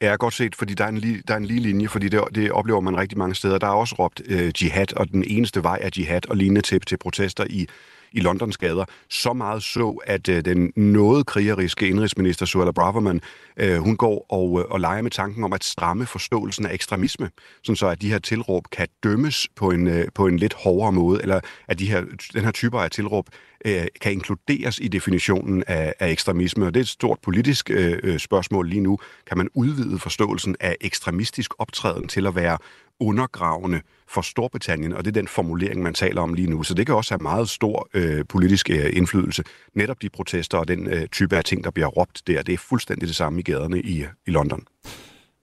[0.03, 2.21] Ja, godt set, fordi der er en, lige, der er en lige linje, fordi det,
[2.35, 3.59] det oplever man rigtig mange steder.
[3.59, 6.81] Der er også råbt øh, jihad, og den eneste vej er jihad og lignende til,
[6.81, 7.67] til protester i
[8.13, 8.85] i Londons gader.
[9.09, 13.21] Så meget så, at øh, den noget krigeriske indrigsminister Suella Braverman,
[13.57, 17.31] øh, hun går og, øh, og leger med tanken om at stramme forståelsen af ekstremisme,
[17.63, 20.93] sådan så at de her tilråb kan dømmes på en, øh, på en lidt hårdere
[20.93, 23.29] måde, eller at de her, den her typer af tilråb
[23.65, 26.67] øh, kan inkluderes i definitionen af, af ekstremisme.
[26.67, 28.99] Og det er et stort politisk øh, øh spørgsmål lige nu.
[29.27, 32.59] Kan man udvide forståelsen af ekstremistisk optræden til at være
[33.01, 33.81] undergravende
[34.11, 36.63] for Storbritannien, og det er den formulering, man taler om lige nu.
[36.63, 39.45] Så det kan også have meget stor øh, politisk øh, indflydelse.
[39.75, 42.59] Netop de protester og den øh, type af ting, der bliver råbt der, det er
[42.59, 44.65] fuldstændig det samme i gaderne i, i London.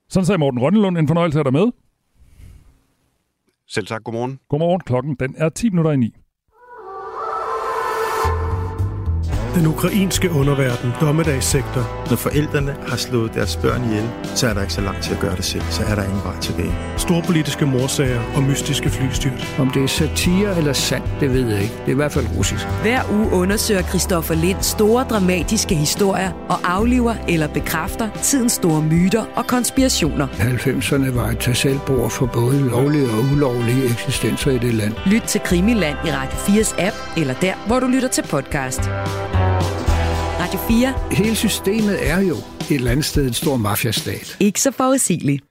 [0.09, 0.97] Sådan sagde Morten Rønnelund.
[0.97, 1.71] En fornøjelse at dig med.
[3.67, 4.03] Selv tak.
[4.03, 4.39] Godmorgen.
[4.49, 4.81] Godmorgen.
[4.81, 6.15] Klokken den er 10 minutter i 9.
[9.55, 12.05] Den ukrainske underverden, dommedagssektor.
[12.09, 15.19] Når forældrene har slået deres børn ihjel, så er der ikke så langt til at
[15.19, 15.63] gøre det selv.
[15.69, 16.75] Så er der ingen vej tilbage.
[16.97, 19.55] Storpolitiske morsager og mystiske flystyrt.
[19.59, 21.73] Om det er satire eller sandt, det ved jeg ikke.
[21.73, 22.65] Det er i hvert fald russisk.
[22.81, 29.25] Hver uge undersøger Christoffer Lind store dramatiske historier og afliver eller bekræfter tidens store myter
[29.35, 30.27] og konspirationer.
[30.27, 31.55] 90'erne var et tag
[32.11, 34.93] for både lovlige og ulovlige eksistenser i det land.
[35.05, 38.81] Lyt til Krimiland i Radio 4's app, eller der, hvor du lytter til podcast.
[40.45, 40.93] Radio 4.
[41.11, 44.37] Hele systemet er jo et eller andet sted en stor mafiastat.
[44.39, 45.43] Ikke så forudsigeligt.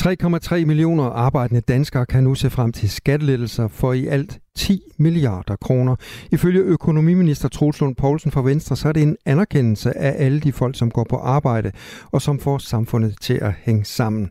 [0.00, 5.56] 3,3 millioner arbejdende danskere kan nu se frem til skattelettelser for i alt 10 milliarder
[5.56, 5.96] kroner.
[6.32, 10.52] Ifølge økonomiminister Troels Lund Poulsen fra Venstre, så er det en anerkendelse af alle de
[10.52, 11.72] folk, som går på arbejde
[12.12, 14.30] og som får samfundet til at hænge sammen.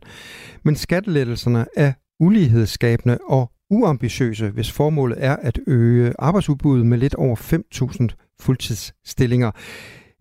[0.62, 7.36] Men skattelettelserne er ulighedsskabende og uambitiøse, hvis formålet er at øge arbejdsudbuddet med lidt over
[7.36, 9.50] 5.000 fuldtidsstillinger.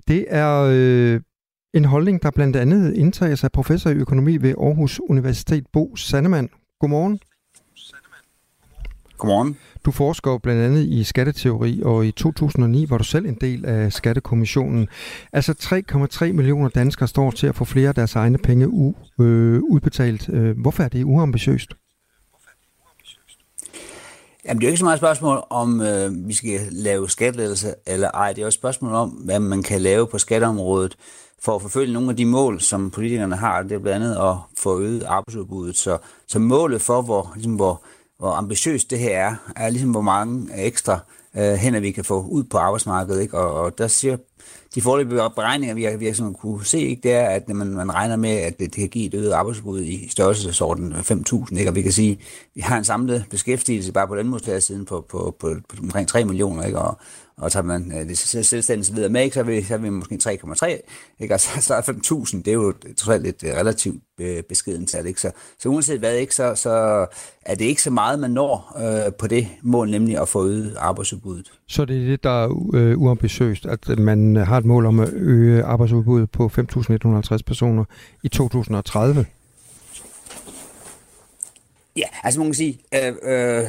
[0.07, 1.21] Det er øh,
[1.73, 6.49] en holdning, der blandt andet indtages af professor i økonomi ved Aarhus Universitet, Bo Sandemann.
[6.79, 7.19] Godmorgen.
[9.17, 9.57] Godmorgen.
[9.85, 13.93] Du forsker blandt andet i skatteteori, og i 2009 var du selv en del af
[13.93, 14.87] Skattekommissionen.
[15.33, 15.79] Altså
[16.25, 20.29] 3,3 millioner danskere står til at få flere af deres egne penge u- øh, udbetalt.
[20.29, 21.73] Øh, hvorfor er det uambitiøst?
[24.45, 27.73] Jamen, det er jo ikke så meget et spørgsmål om, øh, vi skal lave skattelettelser
[27.85, 28.29] eller ej.
[28.33, 30.97] Det er jo et spørgsmål om, hvad man kan lave på skatteområdet
[31.41, 33.61] for at forfølge nogle af de mål, som politikerne har.
[33.63, 35.77] Det er blandt andet at få øget arbejdsudbuddet.
[35.77, 37.81] Så, så målet for, hvor, ligesom, hvor,
[38.17, 40.99] hvor ambitiøst det her er, er ligesom, hvor mange ekstra
[41.37, 43.21] øh, hænder vi kan få ud på arbejdsmarkedet.
[43.21, 43.37] Ikke?
[43.37, 44.17] Og, og der siger
[44.75, 47.67] de forløbige beregninger, vi har, vi har sådan kunne se, ikke, det er, at man,
[47.67, 51.57] man regner med, at det, det kan give et øget arbejdsudbud i størrelsesorden 5.000.
[51.57, 51.69] Ikke?
[51.69, 52.17] Og vi kan sige, at
[52.55, 56.25] vi har en samlet beskæftigelse bare på den siden på, på, på, på omkring 3
[56.25, 56.63] millioner.
[56.63, 56.79] Ikke?
[56.79, 56.97] Og,
[57.39, 59.77] og tager man øh, det selvstændigt så videre med, ikke, så, er vi, så er
[59.77, 60.67] vi måske 3,3,
[61.19, 61.33] ikke?
[61.33, 65.05] og så er 5.000, det er jo trods alt et øh, relativt øh, beskeden tal,
[65.05, 65.21] ikke?
[65.21, 66.71] Så, så uanset hvad, ikke, så, så
[67.41, 70.77] er det ikke så meget, man når øh, på det mål, nemlig at få øget
[71.19, 71.51] arbejdsudbuddet.
[71.67, 75.09] Så det er det, der er øh, uambitiøst, at man har et mål om at
[75.13, 77.85] øge arbejdsudbuddet på 5.150 personer
[78.23, 79.25] i 2030?
[81.97, 83.63] Ja, altså man kan sige, øh, øh,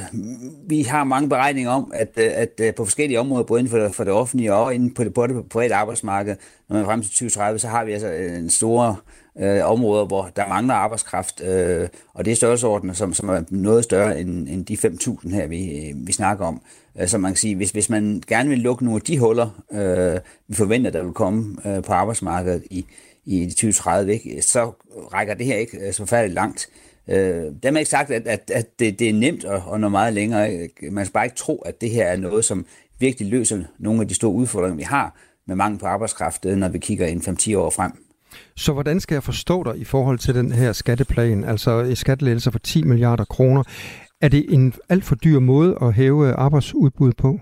[0.66, 3.78] vi har mange beregninger om, at, øh, at øh, på forskellige områder, både inden for
[3.78, 6.36] det, for det offentlige og inden på det, på det private arbejdsmarked,
[6.68, 8.96] når man frem til 2030, så har vi altså en store
[9.38, 13.84] øh, områder, hvor der mangler arbejdskraft, øh, og det er størrelseordner, som, som er noget
[13.84, 16.62] større end, end de 5.000 her, vi, vi snakker om.
[17.06, 20.20] Så man kan sige, hvis, hvis man gerne vil lukke nogle af de huller, øh,
[20.48, 22.86] vi forventer, der vil komme øh, på arbejdsmarkedet i,
[23.24, 24.70] i 2030, ikke, så
[25.12, 26.68] rækker det her ikke øh, så færdigt langt.
[27.08, 30.14] Øh, er ikke sagt, at, at, at det, det er nemt og, at nå meget
[30.14, 30.68] længere.
[30.90, 32.66] Man skal bare ikke tro, at det her er noget, som
[32.98, 35.16] virkelig løser nogle af de store udfordringer, vi har
[35.46, 37.92] med mangel på arbejdskraft, øh, når vi kigger en 5-10 år frem.
[38.56, 42.58] Så hvordan skal jeg forstå dig i forhold til den her skatteplan, altså skattelettelser for
[42.58, 43.62] 10 milliarder kroner?
[44.20, 47.38] Er det en alt for dyr måde at hæve øh, arbejdsudbud på?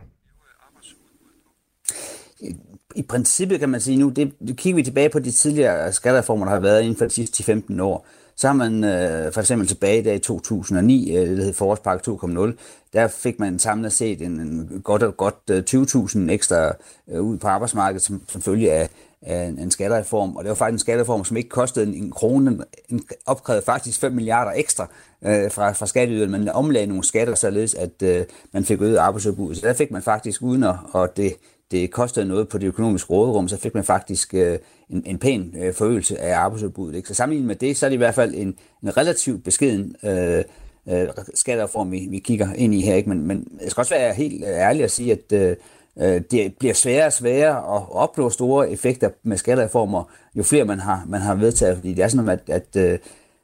[2.97, 6.53] I princippet kan man sige nu, det, kigger vi tilbage på de tidligere skattereformer, der
[6.53, 8.07] har været inden for de sidste 15 år,
[8.37, 12.53] så har man øh, for eksempel tilbage der i 2009, øh, det hed Forårspakke 2.0,
[12.93, 16.73] der fik man samlet set en, en godt, godt øh, 20.000 ekstra
[17.09, 18.89] øh, ud på arbejdsmarkedet som, som følge af,
[19.23, 20.37] af en, en skattereform.
[20.37, 22.59] Og det var faktisk en skattereform, som ikke kostede en, en krone,
[22.89, 24.89] en, opkrævede faktisk 5 milliarder ekstra
[25.25, 26.39] øh, fra, fra skatteyderne.
[26.39, 29.55] men omlagde nogle skatter, således at øh, man fik øget arbejdsudbud.
[29.55, 31.35] Så der fik man faktisk uden at, og det,
[31.71, 34.59] det kostede noget på det økonomiske råderum, så fik man faktisk øh,
[34.91, 36.97] en, en pæn øh, forøgelse af arbejdsudbuddet.
[36.97, 37.09] Ikke?
[37.09, 40.45] Så sammenlignet med det, så er det i hvert fald en, en relativt beskeden øh,
[40.89, 42.95] øh, skattereform, vi, vi kigger ind i her.
[42.95, 43.09] Ikke?
[43.09, 45.57] Men, men jeg skal også være helt øh, ærlig at sige, at øh,
[46.01, 50.81] Øh, det bliver sværere og sværere at opnå store effekter med skattereformer, jo flere man
[50.81, 51.77] har, man har vedtaget.
[51.77, 52.99] Fordi det er sådan, at, at øh,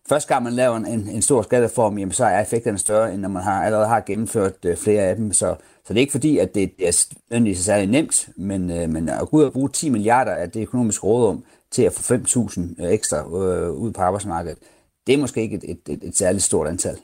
[0.09, 3.29] første gang man laver en, en stor skattereform, jamen, så er effekterne større, end når
[3.29, 5.33] man har, allerede har gennemført øh, flere af dem.
[5.33, 8.89] Så, så det er ikke fordi, at det, det er nødvendigvis særlig nemt, men, øh,
[8.91, 12.15] men at gå ud og bruge 10 milliarder af det økonomiske rådrum til at få
[12.15, 14.59] 5.000 ekstra øh, ud på arbejdsmarkedet,
[15.07, 16.99] det er måske ikke et, et, et, et særligt stort antal.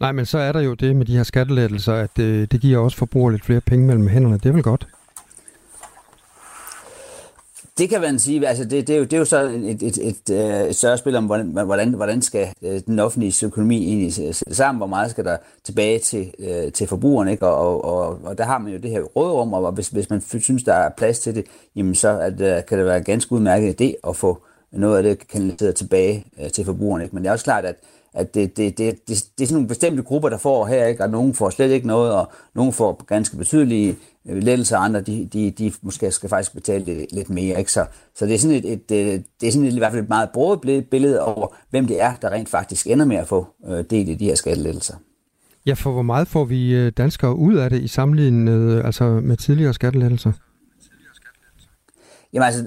[0.00, 2.60] Nej, men så er der jo det med de her skattelettelser, at det, øh, det
[2.60, 4.38] giver også forbrugere lidt flere penge mellem hænderne.
[4.38, 4.86] Det er vel godt?
[7.78, 8.48] Det kan man sige.
[8.48, 10.30] Altså det, det, er, jo, det er jo så et, et, et,
[10.68, 14.86] et større spil om, hvordan, hvordan, hvordan skal øh, den offentlige økonomi egentlig sammen, hvor
[14.86, 17.46] meget skal der tilbage til, øh, til forbrugerne, ikke?
[17.46, 20.62] Og, og, og der har man jo det her rådrum, og hvis, hvis man synes,
[20.62, 21.44] der er plads til det,
[21.76, 24.42] jamen så at, kan det være en ganske udmærket idé at få
[24.72, 27.04] noget af det kanaliseret tilbage til forbrugerne.
[27.04, 27.14] Ikke?
[27.14, 27.76] Men det er også klart, at
[28.14, 31.04] at det, det, det, det, det er sådan nogle bestemte grupper, der får her, ikke?
[31.04, 33.96] og nogen får slet ikke noget, og nogen får ganske betydelige
[34.28, 37.58] øh, lettelser, og andre de, de, de måske skal faktisk betale lidt, lidt mere.
[37.58, 37.72] Ikke?
[37.72, 40.02] Så, så det er sådan et, et, et, det er sådan et, i hvert fald
[40.02, 43.46] et meget broet billede over, hvem det er, der rent faktisk ender med at få
[43.68, 44.94] øh, del i de her skattelettelser.
[45.66, 49.04] Ja, for hvor meget får vi øh, danskere ud af det i sammenligning med, altså
[49.04, 50.32] med tidligere skattelettelser?
[52.32, 52.64] Jamen altså,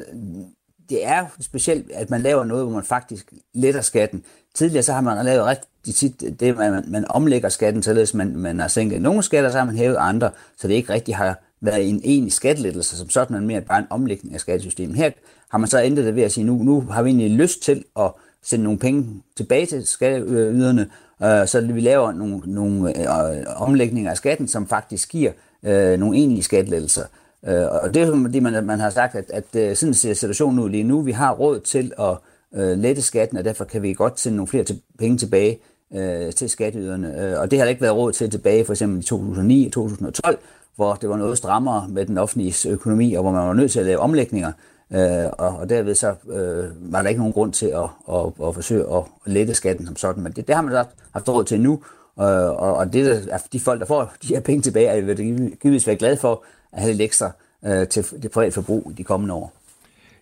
[0.91, 4.23] det er specielt, at man laver noget, hvor man faktisk letter skatten.
[4.53, 8.59] Tidligere så har man lavet rigtig tit det, man, man omlægger skatten til, man, man
[8.59, 11.89] har sænket nogle skatter, så har man hævet andre, så det ikke rigtig har været
[11.89, 14.95] en egentlig skattelettelse, som sådan, men mere bare en omlægning af skattesystemet.
[14.95, 15.11] Her
[15.49, 17.83] har man så ændret det ved at sige, nu, nu har vi egentlig lyst til
[17.99, 18.11] at
[18.43, 20.89] sende nogle penge tilbage til skatteyderne,
[21.23, 25.31] øh, så vi laver nogle, nogle øh, omlægninger af skatten, som faktisk giver
[25.63, 27.03] øh, nogle egentlige skattelettelser.
[27.47, 30.55] Øh, og det er fordi man, man har sagt, at, at øh, sådan ser situationen
[30.55, 31.01] nu lige nu.
[31.01, 32.17] Vi har råd til at
[32.55, 35.59] øh, lette skatten, og derfor kan vi godt sende nogle flere til, penge tilbage
[35.93, 37.21] øh, til skatteyderne.
[37.21, 39.71] Øh, og det har der ikke været råd til tilbage for eksempel i 2009 og
[39.71, 40.37] 2012,
[40.75, 43.79] hvor det var noget strammere med den offentlige økonomi, og hvor man var nødt til
[43.79, 44.51] at lave omlægninger.
[44.93, 48.55] Øh, og, og derved så øh, var der ikke nogen grund til at, at, at
[48.55, 50.23] forsøge at lette skatten som sådan.
[50.23, 50.83] Men det, det har man så
[51.13, 51.73] haft råd til nu,
[52.19, 55.13] øh, og, og det, der, de folk, der får de her penge tilbage, er jo
[55.61, 57.31] givetvis være glade for, at have lidt ekstra
[57.65, 59.53] øh, til det private forbrug i de kommende år.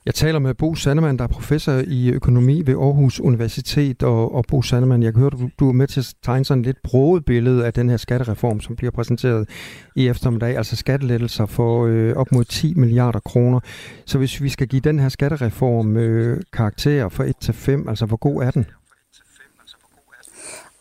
[0.06, 4.04] Jeg taler med Bo Sandemann, der er professor i økonomi ved Aarhus Universitet.
[4.04, 6.62] Og, og Bo Sandemann, jeg kan høre, du, du er med til at tegne sådan
[6.62, 9.50] et lidt broet billede af den her skattereform, som bliver præsenteret
[9.95, 10.58] i eftermiddag.
[10.58, 13.60] Altså skattelettelser for øh, op mod 10 milliarder kroner.
[14.06, 18.06] Så hvis vi skal give den her skattereform øh, karakter fra 1 til 5, altså
[18.06, 18.66] hvor god er den?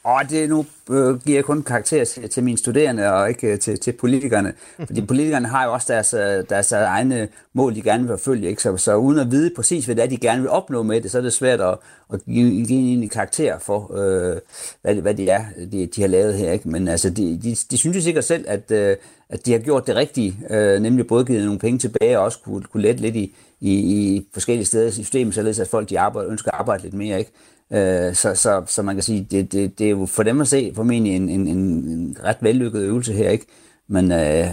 [0.09, 3.59] Og det nu øh, giver jeg kun karakter til, til mine studerende og ikke øh,
[3.59, 4.53] til, til politikerne.
[4.87, 8.49] Fordi politikerne har jo også deres, øh, deres egne mål, de gerne vil forfølge.
[8.49, 8.63] Ikke?
[8.63, 11.11] Så, så uden at vide præcis, hvad det er, de gerne vil opnå med det,
[11.11, 11.79] så er det svært at,
[12.13, 14.37] at give, give en karakter for, øh,
[14.83, 16.53] hvad, det, hvad det er, de, de har lavet her.
[16.53, 16.69] Ikke?
[16.69, 18.97] Men altså, de, de, de synes jo sikkert selv, at, øh,
[19.29, 22.39] at de har gjort det rigtige, øh, nemlig både givet nogle penge tilbage og også
[22.45, 26.01] kunne, kunne lette lidt i, i, i forskellige steder i systemet, således at folk de
[26.01, 27.19] arbejder, ønsker at arbejde lidt mere.
[27.19, 27.33] Ikke?
[27.73, 30.49] Øh, så, så, så man kan sige, det, det, det er jo for dem at
[30.49, 33.47] se formentlig en, en, en ret vellykket øvelse her, ikke?
[33.89, 34.49] Men øh,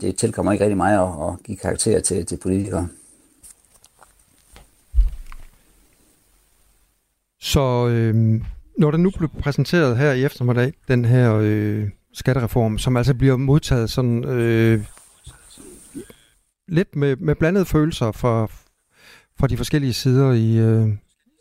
[0.00, 2.88] det tilkommer ikke rigtig mig at, at give karakter til, til politikere.
[7.40, 8.40] Så øh,
[8.78, 13.36] når der nu blev præsenteret her i eftermiddag, den her øh, skattereform, som altså bliver
[13.36, 14.84] modtaget sådan øh,
[16.68, 18.46] lidt med, med blandede følelser fra,
[19.38, 20.88] fra de forskellige sider i, øh,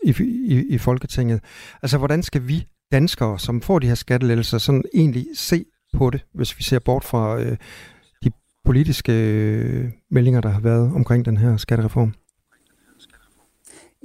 [0.05, 1.41] i, i, i Folketinget.
[1.81, 6.25] Altså, hvordan skal vi danskere, som får de her skattelettelser, sådan egentlig se på det,
[6.33, 7.57] hvis vi ser bort fra øh,
[8.23, 8.31] de
[8.65, 12.13] politiske øh, meldinger, der har været omkring den her skattereform?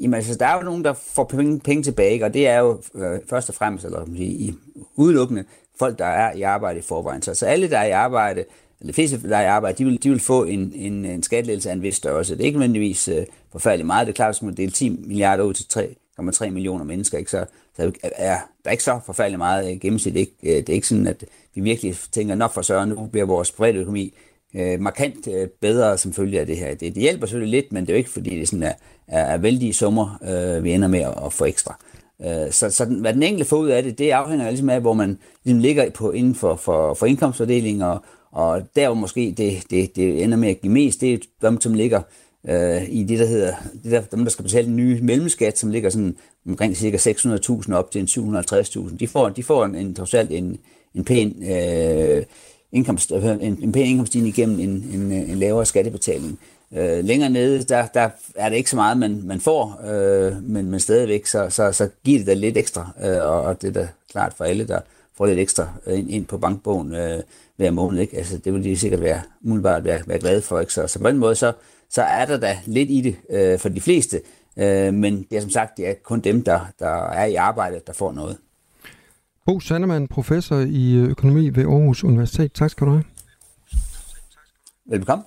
[0.01, 2.83] Jamen altså, der er jo nogen, der får penge, penge tilbage, og det er jo
[2.95, 4.55] øh, først og fremmest, eller i,
[4.97, 5.45] udelukkende,
[5.79, 7.23] folk, der er i arbejde i forvejen.
[7.23, 8.45] Så, så alle, der er i arbejde,
[8.87, 11.71] de fleste, der er i arbejde, de vil, de vil få en, en, en skattelettelse
[11.71, 12.35] af en vis størrelse.
[12.35, 14.07] Det er ikke nødvendigvis øh, forfærdeligt meget.
[14.07, 15.95] Det er klart, hvis man deler 10 milliarder ud til
[16.43, 17.45] 3,3 millioner mennesker, ikke, så,
[17.77, 20.17] så er der ikke så forfærdeligt meget øh, gennemsnit.
[20.17, 20.33] Ikke?
[20.43, 21.25] Øh, det er ikke sådan, at
[21.55, 24.15] vi virkelig tænker, nok for søren, nu bliver vores private økonomi
[24.55, 26.69] øh, markant øh, bedre som følge af det her.
[26.69, 28.75] Det, det hjælper selvfølgelig lidt, men det er jo ikke, fordi det sådan er,
[29.09, 31.79] er, er vældige summer, øh, vi ender med at, at få ekstra.
[32.23, 34.81] Øh, så, så den, hvad den enkelte får ud af det, det afhænger ligesom af,
[34.81, 39.35] hvor man ligesom ligger på inden for, for, for indkomstfordeling, og, og der jo måske
[39.37, 42.03] det, det, det ender med at give mest, det er dem, som ligger
[42.49, 43.55] øh, i det, der hedder,
[43.85, 46.17] det der, dem, der skal betale den nye mellemskat, som ligger sådan
[46.49, 47.11] omkring ca.
[47.11, 48.97] 600.000 op til en 750.000.
[48.97, 50.59] De får, de får en, en, trods alt en,
[50.95, 52.23] en pæn øh,
[52.73, 56.39] indkomst, øh, en, en pæn indkomststigning igennem en, en, en lavere skattebetaling.
[56.75, 60.71] Øh, længere nede, der, der er det ikke så meget, man, man får, øh, men,
[60.71, 63.73] men stadigvæk, så, så, så giver det da lidt ekstra, øh, og, og det er
[63.73, 64.81] da klart for alle, der
[65.21, 67.23] får lidt ekstra ind, ind på bankbogen øh,
[67.57, 68.01] hver måned.
[68.01, 68.17] Ikke?
[68.17, 70.61] Altså, det vil de sikkert være, umiddelbart være, være glade for.
[70.61, 70.73] Ikke?
[70.73, 71.53] Så, så på den måde, så,
[71.91, 74.21] så er der da lidt i det øh, for de fleste,
[74.57, 77.81] øh, men det er som sagt det er kun dem, der, der er i arbejde,
[77.87, 78.37] der får noget.
[79.47, 82.53] Bo Sandemann, professor i økonomi ved Aarhus Universitet.
[82.53, 83.05] Tak skal du have.
[84.87, 85.27] Velkommen.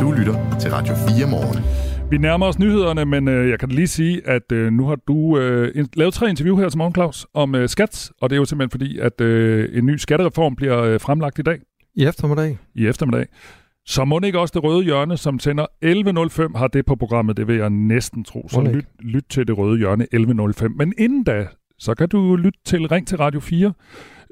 [0.00, 1.85] Du lytter til Radio 4 morgen.
[2.10, 5.38] Vi nærmer os nyhederne, men øh, jeg kan lige sige, at øh, nu har du
[5.38, 8.44] øh, lavet tre interview her til morgen, Claus, om øh, skat, og det er jo
[8.44, 11.60] simpelthen fordi, at øh, en ny skattereform bliver øh, fremlagt i dag.
[11.94, 12.58] I eftermiddag.
[12.74, 13.26] I eftermiddag.
[13.86, 15.66] Så må ikke også det røde hjørne, som sender
[16.52, 18.48] 11.05, har det på programmet, det vil jeg næsten tro.
[18.48, 20.68] Så lyt, lyt til det røde hjørne 11.05.
[20.76, 21.46] Men inden da,
[21.78, 23.72] så kan du lytte til Ring til Radio 4.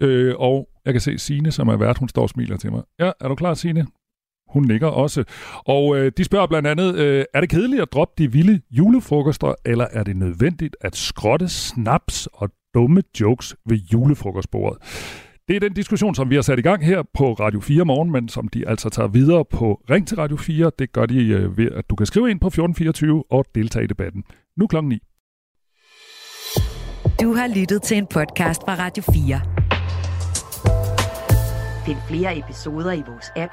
[0.01, 2.83] Øh, og jeg kan se Sine, som er vært, hun står og smiler til mig.
[3.01, 3.87] Ja, er du klar, Sine?
[4.55, 5.25] Hun nikker også.
[5.67, 9.55] Og øh, de spørger blandt andet, øh, er det kedeligt at droppe de vilde julefrokoster,
[9.65, 14.79] eller er det nødvendigt at skrotte snaps og dumme jokes ved julefrokostbordet?
[15.49, 18.13] Det er den diskussion, som vi har sat i gang her på Radio 4 morgen,
[18.13, 20.71] men som de altså tager videre på Ring til Radio 4.
[20.79, 23.87] Det gør de øh, ved, at du kan skrive ind på 1424 og deltage i
[23.87, 24.25] debatten.
[24.57, 24.99] Nu klokken 9.
[27.21, 29.41] Du har lyttet til en podcast fra Radio 4.
[31.87, 33.53] Find flere episoder i vores app,